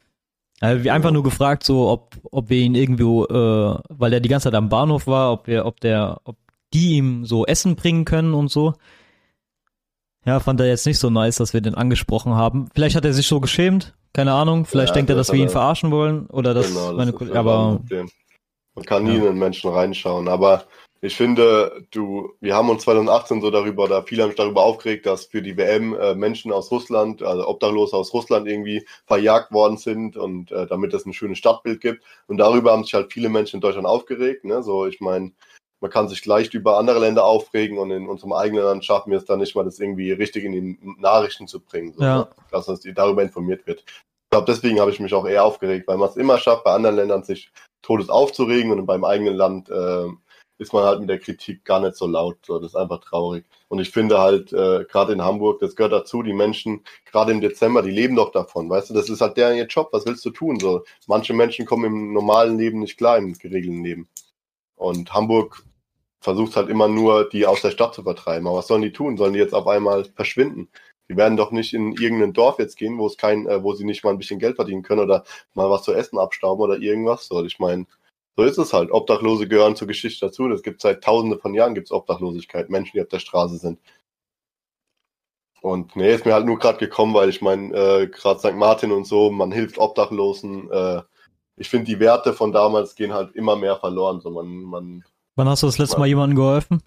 Also 0.61 0.85
wir 0.85 0.95
einfach 0.95 1.11
nur 1.11 1.23
gefragt, 1.23 1.65
so 1.65 1.89
ob, 1.89 2.17
ob 2.31 2.49
wir 2.49 2.59
ihn 2.59 2.75
irgendwo, 2.75 3.25
äh, 3.25 3.79
weil 3.89 4.13
er 4.13 4.21
die 4.21 4.29
ganze 4.29 4.45
Zeit 4.45 4.55
am 4.55 4.69
Bahnhof 4.69 5.07
war, 5.07 5.33
ob 5.33 5.47
wir, 5.47 5.67
ob 5.67 5.81
der, 5.81 6.21
ob 6.25 6.37
die 6.73 6.97
ihm 6.97 7.25
so 7.25 7.47
Essen 7.47 7.77
bringen 7.77 8.05
können 8.05 8.35
und 8.35 8.51
so. 8.51 8.75
Ja, 10.25 10.41
fand 10.41 10.61
er 10.61 10.67
jetzt 10.67 10.87
nicht 10.87 10.99
so 10.99 11.11
nice, 11.11 11.37
dass 11.37 11.53
wir 11.53 11.61
den 11.61 11.75
angesprochen 11.75 12.35
haben. 12.35 12.69
Vielleicht 12.75 12.97
hat 12.97 13.05
er 13.05 13.13
sich 13.13 13.27
so 13.27 13.41
geschämt, 13.41 13.95
keine 14.13 14.33
Ahnung. 14.33 14.65
Vielleicht 14.65 14.91
ja, 14.91 14.95
denkt 14.95 15.11
er, 15.11 15.17
dass 15.17 15.33
wir 15.33 15.39
ihn 15.39 15.51
verarschen 15.51 15.91
wollen 15.91 16.27
oder 16.27 16.55
dass 16.55 16.69
genau, 16.69 16.89
das 16.89 16.97
meine 16.97 17.13
Kollegen. 17.13 17.37
Aber 17.37 17.81
man 18.75 18.85
kann 18.85 19.05
nie 19.05 19.11
ja. 19.11 19.17
in 19.17 19.23
den 19.25 19.39
Menschen 19.39 19.71
reinschauen, 19.71 20.29
aber 20.29 20.65
ich 21.05 21.17
finde, 21.17 21.85
du, 21.91 22.33
wir 22.41 22.55
haben 22.55 22.71
uns 22.71 22.85
2018 22.85 23.43
so 23.43 23.51
darüber, 23.51 23.85
oder 23.85 24.05
viele 24.05 24.23
haben 24.23 24.31
sich 24.31 24.39
darüber 24.39 24.63
aufgeregt, 24.63 25.05
dass 25.05 25.27
für 25.27 25.43
die 25.43 25.59
WM 25.59 25.95
äh, 25.95 26.15
Menschen 26.15 26.51
aus 26.51 26.71
Russland, 26.71 27.23
also 27.23 27.47
Obdachlose 27.47 27.95
aus 27.95 28.15
Russland 28.15 28.49
irgendwie 28.49 28.87
verjagt 29.05 29.53
worden 29.53 29.77
sind 29.77 30.17
und 30.17 30.51
äh, 30.51 30.67
damit 30.67 30.95
es 30.95 31.05
ein 31.05 31.13
schönes 31.13 31.37
Stadtbild 31.37 31.83
gibt. 31.83 32.03
Und 32.27 32.39
darüber 32.39 32.73
haben 32.73 32.85
sich 32.85 32.95
halt 32.95 33.13
viele 33.13 33.29
Menschen 33.29 33.57
in 33.57 33.61
Deutschland 33.61 33.87
aufgeregt. 33.87 34.47
Ne? 34.47 34.63
So, 34.63 34.87
ich 34.87 35.03
meine, 35.03 35.33
man 35.81 35.91
kann 35.91 36.09
sich 36.09 36.25
leicht 36.25 36.55
über 36.55 36.79
andere 36.79 37.01
Länder 37.01 37.27
aufregen 37.27 37.77
und 37.77 37.91
in 37.91 38.09
unserem 38.09 38.33
eigenen 38.33 38.65
Land 38.65 38.87
schaffen 38.87 39.11
wir 39.11 39.19
es 39.19 39.27
dann 39.27 39.41
nicht 39.41 39.55
mal, 39.55 39.65
das 39.65 39.79
irgendwie 39.79 40.11
richtig 40.13 40.45
in 40.45 40.53
die 40.53 40.79
Nachrichten 40.99 41.47
zu 41.47 41.61
bringen, 41.61 41.93
so, 41.93 42.03
ja. 42.03 42.19
ne? 42.21 42.29
dass 42.51 42.67
uns 42.67 42.81
darüber 42.95 43.23
informiert 43.23 43.67
wird. 43.67 43.81
Ich 43.87 44.31
glaube, 44.31 44.51
deswegen 44.51 44.81
habe 44.81 44.91
ich 44.91 45.01
mich 45.01 45.13
auch 45.13 45.27
eher 45.27 45.45
aufgeregt, 45.45 45.87
weil 45.87 45.99
man 45.99 46.09
es 46.09 46.17
immer 46.17 46.39
schafft, 46.39 46.65
bei 46.65 46.73
anderen 46.73 46.97
Ländern 46.97 47.25
sich 47.25 47.53
todes 47.83 48.09
aufzuregen 48.09 48.73
und 48.73 48.87
beim 48.87 49.05
eigenen 49.05 49.35
Land 49.35 49.69
äh, 49.69 50.07
ist 50.65 50.73
man 50.73 50.85
halt 50.85 51.01
mit 51.01 51.09
der 51.09 51.19
Kritik 51.19 51.65
gar 51.65 51.81
nicht 51.81 51.97
so 51.97 52.07
laut. 52.07 52.39
So, 52.47 52.59
das 52.59 52.73
ist 52.73 52.77
einfach 52.77 53.01
traurig. 53.01 53.45
Und 53.69 53.81
ich 53.81 53.91
finde 53.91 54.19
halt, 54.19 54.53
äh, 54.53 54.85
gerade 54.85 55.13
in 55.13 55.23
Hamburg, 55.23 55.61
das 55.61 55.77
gehört 55.77 55.93
dazu, 55.93 56.23
die 56.23 56.33
Menschen, 56.33 56.83
gerade 57.11 57.33
im 57.33 57.41
Dezember, 57.41 57.83
die 57.83 57.91
leben 57.91 58.17
doch 58.17 58.33
davon, 58.33 58.71
weißt 58.71 58.91
du, 58.91 58.95
das 58.95 59.09
ist 59.09 59.21
halt 59.21 59.37
deren 59.37 59.57
ihr 59.57 59.67
Job, 59.67 59.91
was 59.93 60.07
willst 60.07 60.25
du 60.25 60.31
tun? 60.31 60.59
So, 60.59 60.83
manche 61.07 61.35
Menschen 61.35 61.67
kommen 61.67 61.85
im 61.85 62.13
normalen 62.13 62.59
Leben 62.59 62.81
nicht 62.81 62.97
klar, 62.97 63.19
im 63.19 63.35
geregelten 63.35 63.85
Leben. 63.85 64.09
Und 64.77 65.13
Hamburg 65.15 65.63
versucht 66.21 66.57
halt 66.57 66.71
immer 66.71 66.89
nur, 66.89 67.29
die 67.29 67.47
aus 67.47 67.61
der 67.63 67.71
Stadt 67.71 67.95
zu 67.95 68.03
vertreiben. 68.03 68.47
Aber 68.47 68.59
was 68.59 68.67
sollen 68.67 68.83
die 68.83 68.93
tun? 68.93 69.17
Sollen 69.17 69.35
die 69.35 69.39
jetzt 69.39 69.55
auf 69.55 69.67
einmal 69.67 70.05
verschwinden? 70.17 70.69
Die 71.11 71.17
werden 71.17 71.37
doch 71.37 71.51
nicht 71.51 71.75
in 71.75 71.93
irgendein 71.93 72.33
Dorf 72.33 72.59
jetzt 72.59 72.77
gehen, 72.77 72.99
wo 72.99 73.07
es 73.07 73.19
kein, 73.19 73.47
äh, 73.47 73.63
wo 73.63 73.75
sie 73.75 73.85
nicht 73.85 74.05
mal 74.05 74.11
ein 74.11 74.19
bisschen 74.19 74.39
Geld 74.39 74.57
verdienen 74.57 74.83
können 74.83 75.03
oder 75.03 75.25
mal 75.53 75.71
was 75.71 75.83
zu 75.83 75.93
essen 75.93 76.19
abstauben 76.19 76.65
oder 76.65 76.79
irgendwas. 76.79 77.27
So, 77.27 77.45
ich 77.45 77.59
meine, 77.59 77.87
so 78.37 78.43
ist 78.43 78.59
es 78.59 78.73
halt. 78.73 78.91
Obdachlose 78.91 79.47
gehören 79.47 79.77
zur 79.77 79.89
Geschichte 79.89 80.27
dazu. 80.27 80.49
Das 80.49 80.63
gibt 80.63 80.81
seit 80.81 81.05
tausende 81.05 81.39
von 81.39 81.55
Jahren 81.55 81.75
gibt's 81.75 81.93
Obdachlosigkeit, 81.93 82.69
Menschen, 82.71 82.93
die 82.95 83.03
auf 83.03 83.09
der 83.09 83.21
Straße 83.21 83.59
sind. 83.59 83.79
Und 85.61 85.97
nee, 85.97 86.15
ist 86.15 86.27
mir 86.27 86.35
halt 86.35 86.45
nur 86.45 86.59
gerade 86.59 86.79
gekommen, 86.79 87.15
weil 87.15 87.31
ich 87.31 87.41
meine, 87.41 87.75
äh, 87.75 88.07
gerade 88.09 88.39
St. 88.39 88.55
Martin 88.55 88.93
und 88.93 89.07
so, 89.07 89.31
man 89.31 89.51
hilft 89.51 89.79
Obdachlosen. 89.79 90.71
Äh, 90.71 91.03
ich 91.57 91.71
finde, 91.71 91.87
die 91.87 92.01
Werte 92.01 92.35
von 92.35 92.53
damals 92.53 92.97
gehen 92.97 93.15
halt 93.15 93.35
immer 93.35 93.57
mehr 93.57 93.77
verloren. 93.77 94.21
So 94.21 94.31
man, 94.31 94.47
man, 94.47 95.05
Wann 95.37 95.49
hast 95.49 95.63
du 95.63 95.67
das 95.67 95.79
letzte 95.79 95.95
man, 95.95 96.01
Mal 96.01 96.07
jemandem 96.09 96.37
geholfen? 96.37 96.83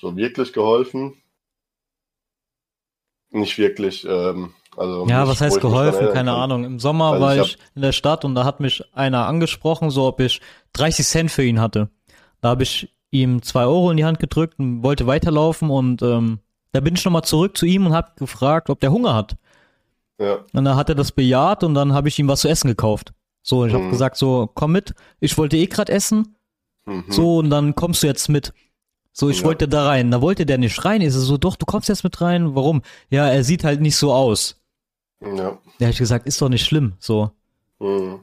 So 0.00 0.16
wirklich 0.16 0.52
geholfen? 0.52 1.22
Nicht 3.30 3.56
wirklich. 3.56 4.04
Ähm, 4.04 4.54
also 4.76 5.06
ja, 5.08 5.26
was 5.28 5.40
heißt 5.40 5.60
geholfen? 5.60 6.08
Keine 6.12 6.30
kann. 6.30 6.40
Ahnung. 6.40 6.64
Im 6.64 6.78
Sommer 6.78 7.12
also 7.12 7.20
war 7.20 7.36
ich, 7.36 7.42
ich 7.42 7.58
in 7.74 7.82
der 7.82 7.92
Stadt 7.92 8.24
und 8.24 8.34
da 8.34 8.44
hat 8.44 8.60
mich 8.60 8.84
einer 8.94 9.26
angesprochen, 9.26 9.90
so 9.90 10.06
ob 10.06 10.20
ich 10.20 10.40
30 10.74 11.06
Cent 11.06 11.30
für 11.30 11.44
ihn 11.44 11.60
hatte. 11.60 11.88
Da 12.40 12.50
habe 12.50 12.62
ich 12.62 12.94
ihm 13.10 13.42
zwei 13.42 13.64
Euro 13.64 13.90
in 13.90 13.96
die 13.96 14.04
Hand 14.04 14.18
gedrückt 14.18 14.58
und 14.58 14.82
wollte 14.82 15.06
weiterlaufen 15.06 15.70
und 15.70 16.02
ähm, 16.02 16.40
da 16.72 16.80
bin 16.80 16.94
ich 16.94 17.04
nochmal 17.04 17.22
zurück 17.22 17.56
zu 17.56 17.66
ihm 17.66 17.86
und 17.86 17.92
habe 17.94 18.10
gefragt, 18.16 18.68
ob 18.68 18.80
der 18.80 18.90
Hunger 18.90 19.14
hat. 19.14 19.36
Ja. 20.18 20.38
Und 20.52 20.64
dann 20.64 20.76
hat 20.76 20.88
er 20.88 20.94
das 20.94 21.12
bejaht 21.12 21.62
und 21.64 21.74
dann 21.74 21.92
habe 21.92 22.08
ich 22.08 22.18
ihm 22.18 22.28
was 22.28 22.40
zu 22.40 22.48
essen 22.48 22.68
gekauft. 22.68 23.12
So, 23.42 23.64
ich 23.64 23.72
mhm. 23.72 23.78
habe 23.78 23.90
gesagt, 23.90 24.16
so, 24.16 24.50
komm 24.52 24.72
mit, 24.72 24.94
ich 25.20 25.36
wollte 25.38 25.56
eh 25.56 25.66
grad 25.66 25.90
essen. 25.90 26.36
Mhm. 26.86 27.04
So, 27.08 27.38
und 27.38 27.50
dann 27.50 27.74
kommst 27.74 28.02
du 28.02 28.06
jetzt 28.06 28.28
mit. 28.28 28.52
So, 29.12 29.30
ich 29.30 29.40
ja. 29.40 29.44
wollte 29.44 29.68
da 29.68 29.86
rein. 29.86 30.10
Da 30.10 30.20
wollte 30.20 30.44
der 30.44 30.58
nicht 30.58 30.84
rein. 30.84 31.00
Ist 31.00 31.14
er 31.14 31.20
so, 31.20 31.36
doch, 31.36 31.56
du 31.56 31.66
kommst 31.66 31.88
jetzt 31.88 32.04
mit 32.04 32.20
rein. 32.20 32.54
Warum? 32.54 32.82
Ja, 33.10 33.28
er 33.28 33.44
sieht 33.44 33.62
halt 33.62 33.80
nicht 33.80 33.96
so 33.96 34.12
aus. 34.12 34.60
Ja. 35.24 35.58
Da 35.78 35.86
habe 35.86 35.92
ich 35.92 35.98
gesagt, 35.98 36.26
ist 36.26 36.40
doch 36.40 36.48
nicht 36.48 36.64
schlimm, 36.64 36.94
so. 36.98 37.30
Mhm. 37.78 38.20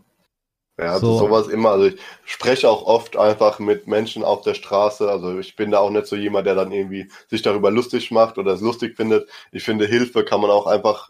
Ja, 0.79 0.93
also 0.93 1.13
so. 1.13 1.25
sowas 1.25 1.47
immer. 1.47 1.69
Also 1.71 1.87
ich 1.87 2.01
spreche 2.25 2.69
auch 2.69 2.83
oft 2.85 3.15
einfach 3.15 3.59
mit 3.59 3.87
Menschen 3.87 4.23
auf 4.23 4.41
der 4.41 4.55
Straße. 4.55 5.09
Also 5.09 5.37
ich 5.37 5.55
bin 5.55 5.69
da 5.69 5.79
auch 5.79 5.91
nicht 5.91 6.07
so 6.07 6.15
jemand, 6.15 6.47
der 6.47 6.55
dann 6.55 6.71
irgendwie 6.71 7.11
sich 7.29 7.41
darüber 7.41 7.69
lustig 7.69 8.09
macht 8.09 8.37
oder 8.37 8.53
es 8.53 8.61
lustig 8.61 8.95
findet. 8.95 9.29
Ich 9.51 9.63
finde, 9.63 9.85
Hilfe 9.85 10.25
kann 10.25 10.41
man 10.41 10.49
auch 10.49 10.65
einfach 10.65 11.09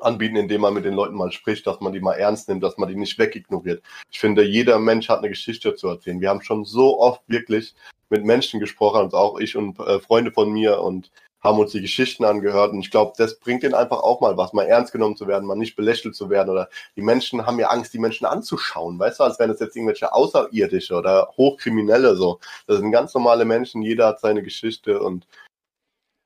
anbieten, 0.00 0.36
indem 0.36 0.60
man 0.60 0.74
mit 0.74 0.84
den 0.84 0.94
Leuten 0.94 1.16
mal 1.16 1.32
spricht, 1.32 1.66
dass 1.66 1.80
man 1.80 1.92
die 1.92 2.00
mal 2.00 2.14
ernst 2.14 2.48
nimmt, 2.48 2.62
dass 2.62 2.78
man 2.78 2.88
die 2.88 2.96
nicht 2.96 3.18
wegignoriert. 3.18 3.82
Ich 4.10 4.20
finde, 4.20 4.44
jeder 4.44 4.78
Mensch 4.78 5.08
hat 5.08 5.18
eine 5.18 5.28
Geschichte 5.28 5.74
zu 5.74 5.88
erzählen. 5.88 6.20
Wir 6.20 6.28
haben 6.28 6.42
schon 6.42 6.64
so 6.64 6.98
oft 7.00 7.22
wirklich 7.26 7.74
mit 8.08 8.24
Menschen 8.24 8.60
gesprochen, 8.60 9.00
also 9.00 9.16
auch 9.16 9.40
ich 9.40 9.56
und 9.56 9.78
äh, 9.80 10.00
Freunde 10.00 10.32
von 10.32 10.52
mir 10.52 10.80
und 10.80 11.10
haben 11.42 11.58
uns 11.58 11.72
die 11.72 11.80
Geschichten 11.80 12.24
angehört 12.24 12.72
und 12.72 12.80
ich 12.80 12.90
glaube, 12.90 13.12
das 13.16 13.38
bringt 13.38 13.62
ihnen 13.64 13.74
einfach 13.74 13.98
auch 14.00 14.20
mal 14.20 14.36
was, 14.36 14.52
mal 14.52 14.66
ernst 14.66 14.92
genommen 14.92 15.16
zu 15.16 15.26
werden, 15.26 15.46
mal 15.46 15.56
nicht 15.56 15.76
belächelt 15.76 16.14
zu 16.14 16.30
werden 16.30 16.50
oder 16.50 16.68
die 16.96 17.02
Menschen 17.02 17.46
haben 17.46 17.58
ja 17.58 17.68
Angst, 17.68 17.92
die 17.94 17.98
Menschen 17.98 18.26
anzuschauen, 18.26 18.98
weißt 18.98 19.20
du, 19.20 19.24
als 19.24 19.38
wären 19.38 19.50
das 19.50 19.60
jetzt 19.60 19.76
irgendwelche 19.76 20.12
Außerirdische 20.12 20.94
oder 20.94 21.32
Hochkriminelle 21.36 22.16
so. 22.16 22.38
Das 22.66 22.78
sind 22.78 22.92
ganz 22.92 23.14
normale 23.14 23.44
Menschen, 23.44 23.82
jeder 23.82 24.06
hat 24.08 24.20
seine 24.20 24.42
Geschichte 24.42 25.00
und 25.00 25.26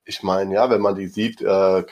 ich 0.04 0.22
meine, 0.22 0.54
ja, 0.54 0.70
wenn 0.70 0.80
man 0.80 0.94
die 0.94 1.08
sieht, 1.08 1.40
äh, 1.42 1.84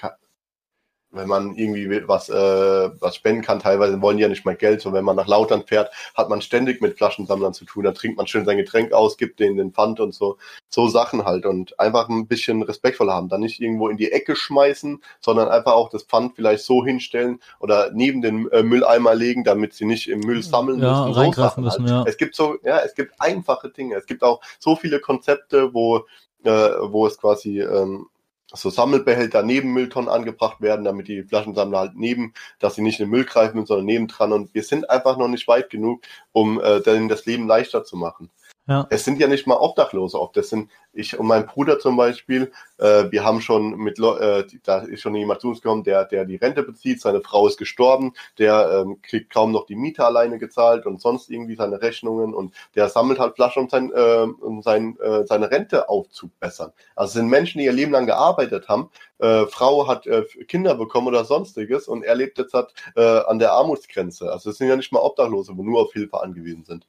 wenn 1.15 1.29
man 1.29 1.55
irgendwie 1.55 2.07
was, 2.07 2.29
äh, 2.29 2.91
was 3.01 3.17
spenden 3.17 3.43
kann, 3.43 3.61
teilweise 3.61 4.01
wollen 4.01 4.17
die 4.17 4.23
ja 4.23 4.29
nicht 4.29 4.45
mal 4.45 4.57
Geld. 4.57 4.81
So, 4.81 4.93
wenn 4.93 5.05
man 5.05 5.17
nach 5.17 5.27
Lautern 5.27 5.65
fährt, 5.67 5.91
hat 6.15 6.29
man 6.29 6.41
ständig 6.41 6.81
mit 6.81 6.97
Flaschensammlern 6.97 7.55
zu 7.55 7.65
tun. 7.65 7.85
Da 7.85 7.93
trinkt 7.93 8.17
man 8.17 8.27
schön 8.27 8.45
sein 8.45 8.57
Getränk 8.57 8.93
aus, 8.93 9.17
gibt 9.17 9.41
denen 9.41 9.57
den 9.57 9.73
Pfand 9.73 10.01
und 10.01 10.15
so. 10.15 10.39
So 10.69 10.89
Sachen 10.89 11.25
halt. 11.25 11.47
Und 11.47 11.79
einfach 11.79 12.09
ein 12.09 12.27
bisschen 12.27 12.63
respektvoll 12.63 13.11
haben. 13.11 13.29
Dann 13.29 13.41
nicht 13.41 13.61
irgendwo 13.61 13.89
in 13.89 13.97
die 13.97 14.13
Ecke 14.13 14.37
schmeißen, 14.37 15.03
sondern 15.21 15.49
einfach 15.49 15.73
auch 15.73 15.89
das 15.89 16.05
Pfand 16.05 16.35
vielleicht 16.37 16.65
so 16.65 16.85
hinstellen 16.85 17.41
oder 17.61 17.91
neben 17.93 18.23
den 18.23 18.51
äh, 18.51 18.63
Mülleimer 18.63 19.15
legen, 19.15 19.45
damit 19.45 19.75
sie 19.75 19.85
nicht 19.85 20.09
im 20.09 20.21
Müll 20.21 20.43
sammeln 20.43 20.81
ja, 20.81 21.07
müssen. 21.07 21.33
So 21.35 21.61
müssen, 21.61 21.83
halt. 21.83 21.91
ja. 21.91 22.05
Es 22.07 22.17
gibt 22.17 22.35
so, 22.35 22.57
ja, 22.65 22.79
es 22.81 22.95
gibt 22.95 23.15
einfache 23.19 23.71
Dinge. 23.71 23.97
Es 23.97 24.07
gibt 24.07 24.23
auch 24.23 24.41
so 24.59 24.77
viele 24.77 25.01
Konzepte, 25.01 25.73
wo, 25.73 26.05
äh, 26.45 26.51
wo 26.51 27.07
es 27.07 27.19
quasi, 27.19 27.61
ähm, 27.61 28.07
so 28.55 28.71
Sammelbehälter 28.71 29.43
neben 29.43 29.73
Mülltonnen 29.73 30.09
angebracht 30.09 30.61
werden, 30.61 30.85
damit 30.85 31.09
die 31.09 31.23
Flaschensammler 31.23 31.79
halt 31.79 31.93
neben, 31.97 32.35
dass 32.59 32.75
sie 32.75 32.83
nicht 32.83 33.01
in 33.01 33.07
den 33.07 33.11
Müll 33.11 33.25
greifen, 33.25 33.67
sondern 33.67 33.87
nebendran. 33.87 34.33
Und 34.33 34.55
wir 34.55 34.63
sind 34.63 34.89
einfach 34.91 35.17
noch 35.17 35.29
nicht 35.29 35.49
weit 35.49 35.71
genug, 35.71 36.03
um 36.33 36.61
äh, 36.61 36.81
denen 36.81 37.09
das 37.09 37.27
Leben 37.27 37.47
leichter 37.47 37.85
zu 37.85 37.97
machen. 37.97 38.31
Ja. 38.67 38.87
Es 38.89 39.05
sind 39.05 39.21
ja 39.21 39.27
nicht 39.29 39.47
mal 39.47 39.57
Obdachlose 39.57 40.19
oft. 40.19 40.37
Das 40.37 40.49
sind 40.49 40.71
ich 40.95 41.19
und 41.19 41.27
mein 41.27 41.47
Bruder 41.47 41.79
zum 41.79 41.97
Beispiel. 41.97 42.51
Äh, 42.79 43.11
wir 43.11 43.23
haben 43.23 43.43
schon 43.43 43.77
mit, 43.77 43.99
äh, 43.99 44.45
da 44.63 44.79
ist 44.79 45.03
schon 45.03 45.15
jemand 45.15 45.43
zu 45.43 45.49
uns 45.49 45.61
gekommen, 45.61 45.85
der, 45.85 46.05
der 46.07 46.25
die 46.25 46.37
Rente 46.37 46.63
bezieht. 46.63 47.01
Seine 47.01 47.21
Frau 47.21 47.47
ist 47.47 47.59
gestorben. 47.59 48.15
Der 48.39 48.85
ähm, 48.87 49.03
kriegt 49.03 49.31
kaum 49.31 49.53
noch 49.53 49.67
die 49.67 49.77
Miete 49.77 50.05
alleine 50.05 50.39
gezahlt 50.39 50.87
und 50.87 51.01
sonst 51.01 51.31
irgendwie 51.31 51.57
seine 51.57 51.83
Rechnungen 51.83 52.33
und 52.33 52.55
der 52.75 52.89
sammelt 52.89 53.19
halt 53.19 53.35
Flaschen, 53.35 53.65
um, 53.65 53.69
sein, 53.69 53.93
äh, 53.93 54.27
um 54.41 54.63
sein, 54.63 54.97
äh, 55.01 55.27
seine 55.27 55.51
Rente 55.51 55.89
aufzubessern. 55.91 56.73
Also 56.97 57.11
es 57.11 57.15
sind 57.15 57.29
Menschen, 57.29 57.59
die 57.59 57.67
ihr 57.67 57.73
Leben 57.73 57.93
lang 57.93 58.07
gearbeitet 58.07 58.69
haben. 58.69 58.91
Äh, 59.19 59.47
Frau 59.47 59.87
hat 59.87 60.07
äh, 60.07 60.25
Kinder 60.49 60.75
bekommen 60.75 61.09
oder 61.09 61.25
sonstiges 61.25 61.87
und 61.87 62.03
er 62.03 62.15
lebt 62.15 62.39
jetzt 62.39 62.55
halt, 62.55 62.73
äh, 62.97 63.03
an 63.03 63.39
der 63.39 63.53
Armutsgrenze. 63.53 64.33
Also 64.33 64.51
es 64.51 64.59
sind 64.59 64.69
ja 64.69 64.77
nicht 64.77 64.93
mal 64.93 65.01
Obdachlose, 65.01 65.57
wo 65.57 65.63
nur 65.63 65.83
auf 65.83 65.93
Hilfe 65.93 66.23
angewiesen 66.23 66.65
sind. 66.65 66.87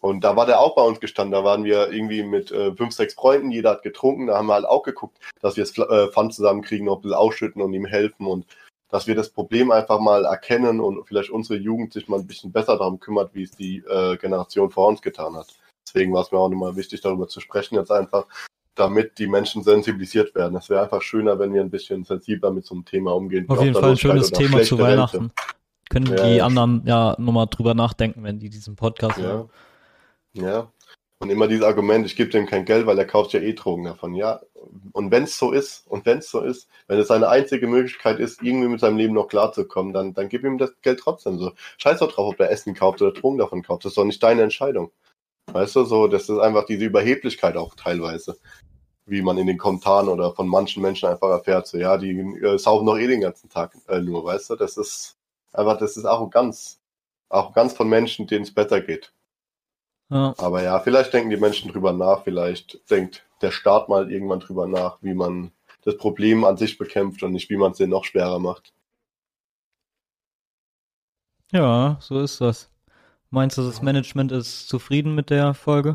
Und 0.00 0.22
da 0.22 0.36
war 0.36 0.46
der 0.46 0.60
auch 0.60 0.76
bei 0.76 0.82
uns 0.82 1.00
gestanden. 1.00 1.32
Da 1.32 1.44
waren 1.44 1.64
wir 1.64 1.90
irgendwie 1.90 2.22
mit 2.22 2.52
äh, 2.52 2.74
fünf, 2.74 2.94
sechs 2.94 3.14
Freunden, 3.14 3.50
jeder 3.50 3.70
hat 3.70 3.82
getrunken. 3.82 4.28
Da 4.28 4.36
haben 4.36 4.46
wir 4.46 4.54
halt 4.54 4.66
auch 4.66 4.82
geguckt, 4.82 5.18
dass 5.40 5.56
wir 5.56 5.64
das 5.64 5.76
äh, 5.76 6.08
Pfand 6.12 6.34
zusammenkriegen, 6.34 6.86
noch 6.86 6.96
ein 6.96 7.02
bisschen 7.02 7.16
ausschütten 7.16 7.62
und 7.62 7.72
ihm 7.72 7.84
helfen 7.84 8.26
und 8.26 8.46
dass 8.90 9.06
wir 9.06 9.14
das 9.14 9.28
Problem 9.28 9.70
einfach 9.70 10.00
mal 10.00 10.24
erkennen 10.24 10.80
und 10.80 11.06
vielleicht 11.06 11.30
unsere 11.30 11.58
Jugend 11.58 11.92
sich 11.92 12.08
mal 12.08 12.20
ein 12.20 12.26
bisschen 12.26 12.52
besser 12.52 12.78
darum 12.78 13.00
kümmert, 13.00 13.34
wie 13.34 13.42
es 13.42 13.50
die 13.50 13.78
äh, 13.78 14.16
Generation 14.16 14.70
vor 14.70 14.88
uns 14.88 15.02
getan 15.02 15.36
hat. 15.36 15.48
Deswegen 15.86 16.12
war 16.12 16.22
es 16.22 16.32
mir 16.32 16.38
auch 16.38 16.48
nochmal 16.48 16.76
wichtig, 16.76 17.00
darüber 17.00 17.28
zu 17.28 17.40
sprechen, 17.40 17.74
jetzt 17.74 17.90
einfach, 17.90 18.26
damit 18.74 19.18
die 19.18 19.26
Menschen 19.26 19.62
sensibilisiert 19.62 20.34
werden. 20.34 20.56
Es 20.56 20.70
wäre 20.70 20.82
einfach 20.82 21.02
schöner, 21.02 21.38
wenn 21.38 21.52
wir 21.52 21.60
ein 21.60 21.70
bisschen 21.70 22.04
sensibler 22.04 22.50
mit 22.50 22.64
so 22.64 22.74
einem 22.74 22.84
Thema 22.84 23.14
umgehen. 23.14 23.48
Auf 23.48 23.62
jeden 23.62 23.74
Fall 23.74 23.90
ein 23.90 23.96
schönes 23.96 24.30
Thema 24.30 24.62
zu 24.62 24.78
Weihnachten. 24.78 25.16
Rente. 25.16 25.34
Können 25.90 26.06
ja, 26.06 26.28
die 26.28 26.42
anderen 26.42 26.82
ja 26.86 27.16
nochmal 27.18 27.46
drüber 27.50 27.74
nachdenken, 27.74 28.22
wenn 28.22 28.38
die 28.38 28.50
diesen 28.50 28.76
Podcast 28.76 29.18
ja. 29.18 29.24
hören. 29.24 29.50
Ja. 30.42 30.72
Und 31.20 31.30
immer 31.30 31.48
dieses 31.48 31.64
Argument, 31.64 32.06
ich 32.06 32.14
gebe 32.16 32.30
dem 32.30 32.46
kein 32.46 32.64
Geld, 32.64 32.86
weil 32.86 32.98
er 32.98 33.04
kauft 33.04 33.32
ja 33.32 33.40
eh 33.40 33.52
Drogen 33.52 33.84
davon. 33.84 34.14
Ja. 34.14 34.40
Und 34.92 35.10
wenn 35.10 35.24
es 35.24 35.36
so 35.36 35.50
ist, 35.50 35.86
und 35.88 36.06
wenn 36.06 36.18
es 36.18 36.30
so 36.30 36.40
ist, 36.40 36.68
wenn 36.86 36.98
es 36.98 37.08
seine 37.08 37.28
einzige 37.28 37.66
Möglichkeit 37.66 38.20
ist, 38.20 38.40
irgendwie 38.42 38.68
mit 38.68 38.80
seinem 38.80 38.98
Leben 38.98 39.14
noch 39.14 39.26
klarzukommen, 39.26 39.92
dann, 39.92 40.14
dann 40.14 40.28
gib 40.28 40.44
ihm 40.44 40.58
das 40.58 40.70
Geld 40.82 41.00
trotzdem 41.00 41.38
so. 41.38 41.52
Scheiß 41.78 41.98
doch 41.98 42.12
drauf, 42.12 42.34
ob 42.34 42.40
er 42.40 42.50
Essen 42.50 42.74
kauft 42.74 43.02
oder 43.02 43.12
Drogen 43.12 43.38
davon 43.38 43.62
kauft. 43.62 43.84
Das 43.84 43.92
ist 43.92 43.98
doch 43.98 44.04
nicht 44.04 44.22
deine 44.22 44.42
Entscheidung. 44.42 44.92
Weißt 45.52 45.76
du, 45.76 45.84
so, 45.84 46.06
das 46.06 46.28
ist 46.28 46.38
einfach 46.38 46.66
diese 46.66 46.84
Überheblichkeit 46.84 47.56
auch 47.56 47.74
teilweise. 47.74 48.38
Wie 49.06 49.22
man 49.22 49.38
in 49.38 49.46
den 49.46 49.58
Kommentaren 49.58 50.08
oder 50.08 50.34
von 50.34 50.46
manchen 50.46 50.82
Menschen 50.82 51.08
einfach 51.08 51.30
erfährt, 51.30 51.66
so, 51.66 51.78
ja, 51.78 51.96
die 51.96 52.10
äh, 52.10 52.58
saufen 52.58 52.86
doch 52.86 52.98
eh 52.98 53.06
den 53.06 53.22
ganzen 53.22 53.48
Tag 53.48 53.72
äh, 53.88 54.00
nur, 54.00 54.24
weißt 54.24 54.50
du, 54.50 54.56
das 54.56 54.76
ist 54.76 55.16
einfach, 55.52 55.78
das 55.78 55.96
ist 55.96 56.04
Arroganz. 56.04 56.78
Arroganz 57.30 57.72
von 57.72 57.88
Menschen, 57.88 58.26
denen 58.26 58.44
es 58.44 58.54
besser 58.54 58.80
geht. 58.80 59.12
Ja. 60.10 60.34
Aber 60.38 60.62
ja, 60.62 60.80
vielleicht 60.80 61.12
denken 61.12 61.30
die 61.30 61.36
Menschen 61.36 61.70
drüber 61.70 61.92
nach, 61.92 62.24
vielleicht 62.24 62.90
denkt 62.90 63.26
der 63.42 63.50
Staat 63.50 63.88
mal 63.88 64.10
irgendwann 64.10 64.40
drüber 64.40 64.66
nach, 64.66 64.98
wie 65.02 65.14
man 65.14 65.52
das 65.84 65.96
Problem 65.96 66.44
an 66.44 66.56
sich 66.56 66.78
bekämpft 66.78 67.22
und 67.22 67.32
nicht, 67.32 67.50
wie 67.50 67.56
man 67.56 67.72
es 67.72 67.78
denen 67.78 67.90
noch 67.90 68.04
schwerer 68.04 68.38
macht. 68.38 68.72
Ja, 71.52 71.98
so 72.00 72.20
ist 72.20 72.40
das. 72.40 72.70
Meinst 73.30 73.58
du, 73.58 73.62
das 73.62 73.82
Management 73.82 74.32
ist 74.32 74.68
zufrieden 74.68 75.14
mit 75.14 75.30
der 75.30 75.54
Folge? 75.54 75.94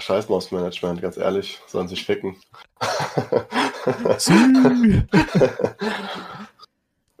Scheiß 0.00 0.28
mal 0.28 0.36
aufs 0.36 0.50
Management, 0.50 1.00
ganz 1.00 1.16
ehrlich. 1.16 1.60
Sollen 1.66 1.88
sich 1.88 2.04
ficken. 2.04 2.36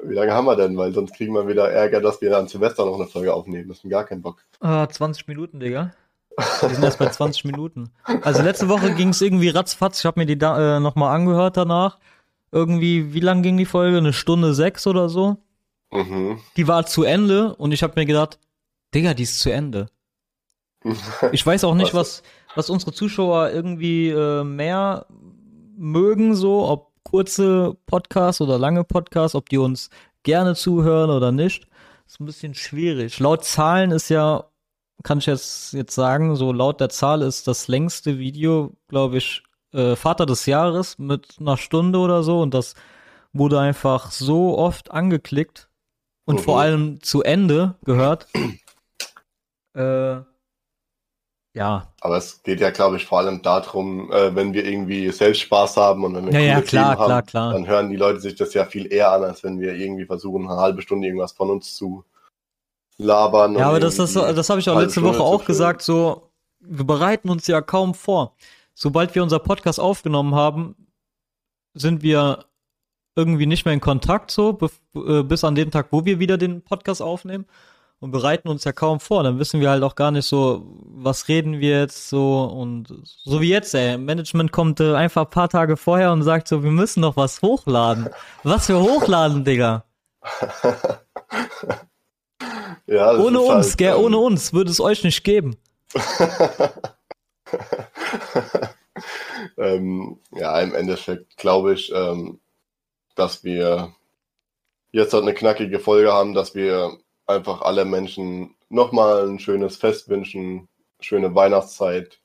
Wie 0.02 0.14
lange 0.14 0.32
haben 0.32 0.46
wir 0.46 0.56
denn? 0.56 0.76
Weil 0.76 0.92
sonst 0.92 1.14
kriegen 1.14 1.34
wir 1.34 1.46
wieder 1.48 1.70
Ärger, 1.70 2.00
dass 2.00 2.20
wir 2.20 2.36
an 2.36 2.48
Silvester 2.48 2.84
noch 2.84 2.94
eine 2.94 3.06
Folge 3.06 3.34
aufnehmen. 3.34 3.68
Das 3.68 3.84
ist 3.84 3.90
gar 3.90 4.04
keinen 4.04 4.22
Bock. 4.22 4.42
Ah, 4.60 4.88
20 4.88 5.28
Minuten, 5.28 5.60
Digga. 5.60 5.92
Wir 6.36 6.70
sind 6.70 6.82
erst 6.82 6.98
bei 6.98 7.08
20 7.08 7.44
Minuten. 7.44 7.90
Also 8.22 8.42
letzte 8.42 8.68
Woche 8.68 8.94
ging 8.94 9.10
es 9.10 9.20
irgendwie 9.20 9.48
ratzfatz. 9.48 10.00
Ich 10.00 10.06
habe 10.06 10.20
mir 10.20 10.26
die 10.26 10.38
da, 10.38 10.76
äh, 10.76 10.80
nochmal 10.80 11.14
angehört 11.14 11.56
danach. 11.56 11.98
Irgendwie, 12.52 13.12
wie 13.12 13.20
lang 13.20 13.42
ging 13.42 13.56
die 13.56 13.66
Folge? 13.66 13.98
Eine 13.98 14.12
Stunde 14.12 14.54
sechs 14.54 14.86
oder 14.86 15.08
so? 15.08 15.36
Mhm. 15.90 16.40
Die 16.56 16.68
war 16.68 16.86
zu 16.86 17.02
Ende 17.02 17.54
und 17.56 17.72
ich 17.72 17.82
habe 17.82 17.94
mir 17.96 18.06
gedacht, 18.06 18.38
Digga, 18.94 19.14
die 19.14 19.24
ist 19.24 19.40
zu 19.40 19.52
Ende. 19.52 19.88
Ich 21.32 21.44
weiß 21.44 21.64
auch 21.64 21.74
nicht, 21.74 21.92
was, 21.92 22.22
was 22.54 22.70
unsere 22.70 22.92
Zuschauer 22.92 23.50
irgendwie 23.50 24.08
äh, 24.08 24.44
mehr 24.44 25.06
mögen, 25.76 26.34
so, 26.34 26.66
ob 26.66 26.89
kurze 27.10 27.76
Podcasts 27.86 28.40
oder 28.40 28.56
lange 28.56 28.84
Podcasts, 28.84 29.34
ob 29.34 29.48
die 29.48 29.58
uns 29.58 29.90
gerne 30.22 30.54
zuhören 30.54 31.10
oder 31.10 31.32
nicht. 31.32 31.66
Ist 32.06 32.20
ein 32.20 32.26
bisschen 32.26 32.54
schwierig. 32.54 33.18
Laut 33.18 33.44
Zahlen 33.44 33.90
ist 33.90 34.10
ja, 34.10 34.44
kann 35.02 35.18
ich 35.18 35.26
jetzt, 35.26 35.72
jetzt 35.72 35.94
sagen, 35.94 36.36
so 36.36 36.52
laut 36.52 36.80
der 36.80 36.88
Zahl 36.88 37.22
ist 37.22 37.48
das 37.48 37.66
längste 37.66 38.18
Video, 38.18 38.72
glaube 38.88 39.18
ich, 39.18 39.42
äh, 39.72 39.96
Vater 39.96 40.24
des 40.24 40.46
Jahres 40.46 40.98
mit 40.98 41.36
einer 41.40 41.56
Stunde 41.56 41.98
oder 41.98 42.22
so 42.22 42.40
und 42.40 42.54
das 42.54 42.74
wurde 43.32 43.58
einfach 43.58 44.12
so 44.12 44.56
oft 44.56 44.90
angeklickt 44.92 45.68
und 46.26 46.36
mhm. 46.36 46.44
vor 46.44 46.60
allem 46.60 47.02
zu 47.02 47.22
Ende 47.22 47.74
gehört. 47.84 48.28
Äh, 49.72 50.22
ja. 51.52 51.88
Aber 52.00 52.16
es 52.16 52.42
geht 52.42 52.60
ja, 52.60 52.70
glaube 52.70 52.96
ich, 52.96 53.06
vor 53.06 53.18
allem 53.18 53.42
darum, 53.42 54.10
äh, 54.12 54.34
wenn 54.34 54.52
wir 54.52 54.64
irgendwie 54.64 55.10
selbst 55.10 55.40
Spaß 55.40 55.76
haben 55.76 56.04
und 56.04 56.14
wenn 56.14 56.26
wir 56.26 56.40
ja, 56.40 56.58
ja, 56.58 56.60
klar, 56.60 56.98
haben, 56.98 57.06
klar, 57.06 57.22
klar. 57.22 57.52
dann 57.52 57.66
hören 57.66 57.90
die 57.90 57.96
Leute 57.96 58.20
sich 58.20 58.36
das 58.36 58.54
ja 58.54 58.64
viel 58.64 58.92
eher 58.92 59.10
an, 59.10 59.24
als 59.24 59.42
wenn 59.42 59.60
wir 59.60 59.74
irgendwie 59.74 60.06
versuchen, 60.06 60.48
eine 60.48 60.60
halbe 60.60 60.82
Stunde 60.82 61.08
irgendwas 61.08 61.32
von 61.32 61.50
uns 61.50 61.74
zu 61.74 62.04
labern. 62.98 63.56
Ja, 63.56 63.68
aber 63.68 63.80
das, 63.80 63.96
das, 63.96 64.12
das 64.12 64.48
habe 64.48 64.60
ich 64.60 64.70
auch 64.70 64.78
letzte 64.78 65.02
Woche 65.02 65.20
auch 65.20 65.44
gesagt, 65.44 65.82
so, 65.82 66.30
wir 66.60 66.84
bereiten 66.84 67.30
uns 67.30 67.46
ja 67.46 67.60
kaum 67.60 67.94
vor. 67.94 68.36
Sobald 68.74 69.14
wir 69.14 69.22
unser 69.22 69.40
Podcast 69.40 69.80
aufgenommen 69.80 70.34
haben, 70.34 70.76
sind 71.74 72.02
wir 72.02 72.44
irgendwie 73.16 73.46
nicht 73.46 73.64
mehr 73.64 73.74
in 73.74 73.80
Kontakt 73.80 74.30
so, 74.30 74.56
äh, 74.94 75.22
bis 75.22 75.42
an 75.42 75.56
den 75.56 75.70
Tag, 75.70 75.88
wo 75.90 76.04
wir 76.04 76.20
wieder 76.20 76.38
den 76.38 76.62
Podcast 76.62 77.02
aufnehmen 77.02 77.46
und 78.00 78.10
bereiten 78.10 78.48
uns 78.48 78.64
ja 78.64 78.72
kaum 78.72 78.98
vor. 78.98 79.22
Dann 79.22 79.38
wissen 79.38 79.60
wir 79.60 79.70
halt 79.70 79.82
auch 79.82 79.94
gar 79.94 80.10
nicht 80.10 80.26
so, 80.26 80.66
was 80.86 81.28
reden 81.28 81.60
wir 81.60 81.78
jetzt 81.80 82.08
so 82.08 82.44
und 82.44 82.88
so 83.04 83.40
wie 83.40 83.50
jetzt, 83.50 83.74
ey. 83.74 83.98
Management 83.98 84.52
kommt 84.52 84.80
äh, 84.80 84.94
einfach 84.94 85.26
ein 85.26 85.30
paar 85.30 85.50
Tage 85.50 85.76
vorher 85.76 86.10
und 86.12 86.22
sagt 86.22 86.48
so, 86.48 86.64
wir 86.64 86.70
müssen 86.70 87.00
noch 87.00 87.16
was 87.16 87.42
hochladen. 87.42 88.08
Was 88.42 88.66
für 88.66 88.80
hochladen, 88.80 89.44
Digga? 89.44 89.84
ja, 92.86 93.16
ohne 93.18 93.40
uns, 93.40 93.66
halt, 93.68 93.78
gell, 93.78 93.94
ähm, 93.94 94.04
ohne 94.04 94.18
uns 94.18 94.52
würde 94.52 94.70
es 94.70 94.80
euch 94.80 95.04
nicht 95.04 95.22
geben. 95.22 95.56
ähm, 99.58 100.18
ja, 100.32 100.60
im 100.60 100.74
Endeffekt 100.74 101.36
glaube 101.36 101.74
ich, 101.74 101.92
ähm, 101.94 102.40
dass 103.14 103.44
wir 103.44 103.94
jetzt 104.92 105.12
halt 105.12 105.22
eine 105.22 105.34
knackige 105.34 105.78
Folge 105.80 106.12
haben, 106.12 106.32
dass 106.34 106.54
wir 106.54 106.98
einfach 107.30 107.62
alle 107.62 107.84
Menschen 107.84 108.54
nochmal 108.68 109.28
ein 109.28 109.38
schönes 109.38 109.76
Fest 109.76 110.08
wünschen, 110.08 110.68
schöne 111.00 111.34
Weihnachtszeit. 111.34 112.20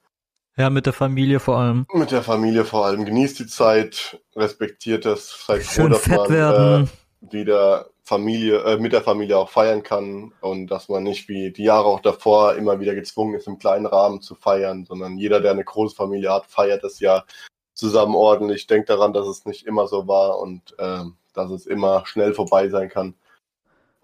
Ja, 0.57 0.69
mit 0.69 0.85
der 0.85 0.93
Familie 0.93 1.39
vor 1.39 1.57
allem. 1.57 1.85
Mit 1.93 2.11
der 2.11 2.23
Familie 2.23 2.63
vor 2.63 2.85
allem. 2.85 3.03
Genießt 3.05 3.39
die 3.39 3.47
Zeit, 3.47 4.21
respektiert 4.35 5.05
es, 5.05 5.45
seid 5.45 5.63
Schön 5.63 5.93
froh, 5.93 6.25
dass 6.25 6.29
man 6.29 6.83
äh, 6.83 7.33
wieder 7.33 7.89
Familie, 8.03 8.59
äh, 8.63 8.77
mit 8.77 8.93
der 8.93 9.01
Familie 9.01 9.37
auch 9.37 9.49
feiern 9.49 9.83
kann 9.83 10.31
und 10.39 10.67
dass 10.67 10.87
man 10.87 11.03
nicht 11.03 11.27
wie 11.27 11.51
die 11.51 11.63
Jahre 11.63 11.87
auch 11.87 11.99
davor 11.99 12.55
immer 12.55 12.79
wieder 12.79 12.95
gezwungen 12.95 13.33
ist, 13.33 13.47
im 13.47 13.57
kleinen 13.57 13.87
Rahmen 13.87 14.21
zu 14.21 14.35
feiern, 14.35 14.85
sondern 14.85 15.17
jeder, 15.17 15.41
der 15.41 15.51
eine 15.51 15.63
große 15.63 15.95
Familie 15.95 16.31
hat, 16.31 16.45
feiert 16.45 16.83
das 16.83 16.99
ja 16.99 17.25
zusammen 17.73 18.15
ordentlich. 18.15 18.67
Denkt 18.67 18.89
daran, 18.89 19.11
dass 19.11 19.27
es 19.27 19.45
nicht 19.45 19.65
immer 19.65 19.87
so 19.87 20.07
war 20.07 20.39
und 20.39 20.75
äh, 20.77 21.03
dass 21.33 21.51
es 21.51 21.65
immer 21.65 22.05
schnell 22.05 22.33
vorbei 22.33 22.69
sein 22.69 22.89
kann. 22.89 23.15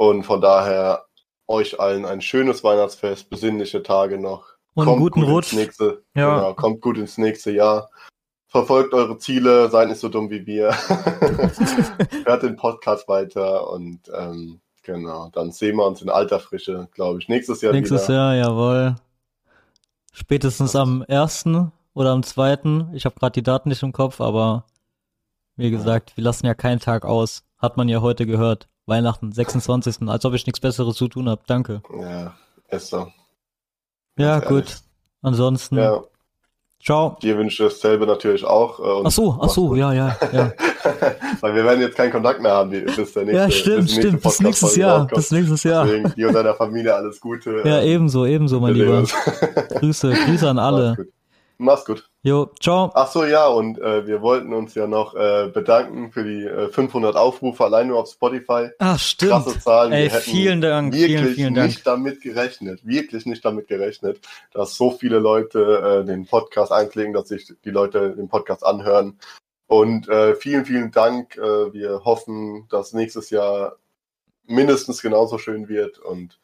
Und 0.02 0.24
von 0.24 0.42
daher 0.42 1.06
euch 1.46 1.80
allen 1.80 2.06
ein 2.08 2.22
schönes 2.22 2.64
Weihnachtsfest, 2.64 3.30
besinnliche 3.30 3.84
Tage 3.84 4.18
noch. 4.18 4.46
Und 4.74 4.86
kommt 4.86 5.00
guten 5.00 5.22
Rutsch. 5.22 5.54
Nächste, 5.54 6.02
ja. 6.16 6.38
Genau, 6.38 6.54
kommt 6.56 6.82
gut 6.82 6.98
ins 6.98 7.20
nächste 7.20 7.52
Jahr. 7.52 7.88
Verfolgt 8.48 8.96
eure 8.96 9.20
Ziele, 9.20 9.70
seid 9.70 9.90
nicht 9.90 10.00
so 10.00 10.10
dumm 10.10 10.32
wie 10.32 10.48
wir. 10.48 10.72
Hört 12.26 12.42
den 12.42 12.56
Podcast 12.56 13.08
weiter 13.08 13.70
und 13.70 14.00
ähm, 14.12 14.60
genau, 14.82 15.30
dann 15.34 15.52
sehen 15.52 15.76
wir 15.76 15.86
uns 15.86 16.02
in 16.02 16.10
alter 16.10 16.40
Frische, 16.40 16.88
glaube 16.96 17.20
ich, 17.20 17.30
nächstes 17.30 17.62
Jahr 17.62 17.72
Nächstes 17.72 18.08
wieder. 18.08 18.34
Jahr, 18.34 18.36
jawohl. 18.36 18.96
Spätestens 20.14 20.76
am 20.76 21.04
ersten 21.04 21.72
oder 21.94 22.10
am 22.10 22.24
zweiten. 22.24 22.90
Ich 22.94 23.06
habe 23.06 23.20
gerade 23.20 23.34
die 23.34 23.44
Daten 23.44 23.70
nicht 23.70 23.84
im 23.84 23.92
Kopf, 23.92 24.20
aber 24.20 24.66
wie 25.58 25.70
gesagt, 25.70 26.18
wir 26.18 26.24
lassen 26.24 26.48
ja 26.48 26.56
keinen 26.56 26.80
Tag 26.80 27.06
aus. 27.06 27.44
Hat 27.60 27.78
man 27.78 27.88
ja 27.88 28.02
heute 28.02 28.26
gehört. 28.26 28.68
Weihnachten, 28.86 29.32
26. 29.32 30.08
Als 30.08 30.26
ob 30.26 30.34
ich 30.34 30.46
nichts 30.46 30.60
Besseres 30.60 30.96
zu 30.96 31.08
tun 31.08 31.30
habe. 31.30 31.42
Danke. 31.48 31.82
Ja, 32.00 32.34
ist 32.70 32.90
so. 32.90 33.08
Ja, 34.18 34.40
gut. 34.40 34.78
Ansonsten. 35.22 35.78
Ja. 35.78 36.02
Ciao. 36.84 37.16
Dir 37.22 37.38
wünsche 37.38 37.64
ich 37.64 37.70
dasselbe 37.70 38.08
natürlich 38.08 38.44
auch. 38.44 38.80
Äh, 38.80 39.04
ach 39.06 39.12
so, 39.12 39.38
ach 39.40 39.50
so, 39.50 39.76
ja, 39.76 39.94
ja, 39.94 40.18
ja. 40.32 40.52
Weil 41.40 41.54
wir 41.54 41.64
werden 41.64 41.80
jetzt 41.80 41.96
keinen 41.96 42.12
Kontakt 42.12 42.42
mehr 42.42 42.54
haben 42.54 42.72
bis 42.72 43.14
der 43.14 43.24
nächste 43.24 43.32
Ja, 43.34 43.52
stimmt, 43.52 43.82
bis 43.82 43.96
stimmt. 43.96 44.24
Bis 44.24 44.40
nächstes 44.40 44.76
Jahr. 44.76 45.06
Bis 45.06 45.30
nächstes 45.30 45.64
Jahr. 45.64 45.86
Deswegen 45.86 46.14
dir 46.16 46.28
und 46.30 46.34
deiner 46.34 46.56
Familie 46.56 46.96
alles 46.96 47.20
Gute. 47.20 47.62
Ja, 47.64 47.84
ebenso, 47.84 48.26
ebenso, 48.26 48.60
mein 48.60 48.74
Lieber. 48.74 49.04
Grüße, 49.80 50.12
Grüße 50.12 50.50
an 50.50 50.58
alle. 50.58 50.98
Mach's 51.60 51.86
gut. 51.86 52.11
Jo, 52.24 52.52
ciao. 52.60 52.92
Ach 52.94 53.12
so, 53.12 53.26
ja, 53.26 53.48
und 53.48 53.80
äh, 53.80 54.06
wir 54.06 54.22
wollten 54.22 54.54
uns 54.54 54.76
ja 54.76 54.86
noch 54.86 55.16
äh, 55.16 55.50
bedanken 55.52 56.12
für 56.12 56.24
die 56.24 56.46
äh, 56.46 56.70
500 56.70 57.16
Aufrufe 57.16 57.66
allein 57.66 57.88
nur 57.88 58.00
auf 58.00 58.12
Spotify. 58.12 58.70
Ach, 58.78 59.00
stimmt. 59.00 59.32
Krasse 59.32 59.60
Zahlen. 59.60 59.92
Ey, 59.92 60.10
vielen 60.12 60.62
Dank. 60.62 60.94
Wirklich 60.94 61.20
vielen, 61.20 61.34
vielen 61.34 61.54
Dank. 61.56 61.70
nicht 61.70 61.88
damit 61.88 62.22
gerechnet, 62.22 62.86
wirklich 62.86 63.26
nicht 63.26 63.44
damit 63.44 63.68
gerechnet, 63.68 64.20
dass 64.54 64.76
so 64.76 64.92
viele 64.92 65.18
Leute 65.18 66.04
äh, 66.04 66.06
den 66.06 66.28
Podcast 66.28 66.72
einklicken, 66.72 67.14
dass 67.14 67.30
sich 67.30 67.54
die 67.66 67.72
Leute 67.72 68.16
den 68.16 68.30
Podcast 68.30 68.64
anhören. 68.64 69.18
Und 69.66 70.08
äh, 70.08 70.36
vielen, 70.36 70.66
vielen 70.66 70.92
Dank. 70.92 71.38
Äh, 71.38 71.74
wir 71.74 72.06
hoffen, 72.06 72.68
dass 72.70 72.94
nächstes 72.94 73.32
Jahr 73.32 73.78
mindestens 74.46 75.02
genauso 75.02 75.40
schön 75.40 75.70
wird 75.70 75.98
und 75.98 76.38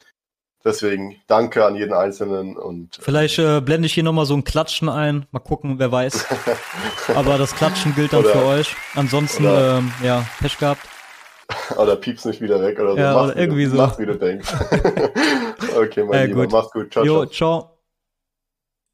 Deswegen 0.67 1.15
danke 1.27 1.63
an 1.65 1.75
jeden 1.77 1.93
Einzelnen 1.93 2.57
und. 2.57 2.99
Äh, 2.99 3.01
Vielleicht 3.01 3.39
äh, 3.39 3.61
blende 3.61 3.85
ich 3.85 3.93
hier 3.93 4.03
nochmal 4.03 4.25
so 4.25 4.33
ein 4.33 4.43
Klatschen 4.43 4.89
ein. 4.89 5.25
Mal 5.31 5.39
gucken, 5.39 5.79
wer 5.79 5.93
weiß. 5.93 6.25
Aber 7.15 7.37
das 7.37 7.55
Klatschen 7.55 7.95
gilt 7.95 8.11
dann 8.11 8.25
oder, 8.25 8.31
für 8.31 8.45
euch. 8.45 8.75
Ansonsten, 8.93 9.45
oder, 9.45 9.77
ähm, 9.77 9.93
ja, 10.03 10.25
Pech 10.41 10.57
gehabt. 10.57 10.81
Oder 11.77 11.95
piepst 11.95 12.25
nicht 12.25 12.41
wieder 12.41 12.61
weg 12.61 12.77
oder 12.77 12.91
so. 12.91 12.97
Ja, 12.97 13.13
mach's 13.13 13.31
oder 13.31 13.37
irgendwie 13.37 13.63
du, 13.63 13.69
so. 13.69 13.77
Mach, 13.77 13.97
wie 13.99 14.05
du 14.05 14.17
denkst. 14.17 14.53
okay, 15.77 16.03
mein 16.03 16.19
ja, 16.19 16.25
Lieber, 16.25 16.41
gut. 16.41 16.51
mach's 16.51 16.71
gut. 16.71 16.91
Ciao, 16.91 17.05
jo, 17.05 17.25
ciao. 17.25 17.61
ciao. 17.61 17.76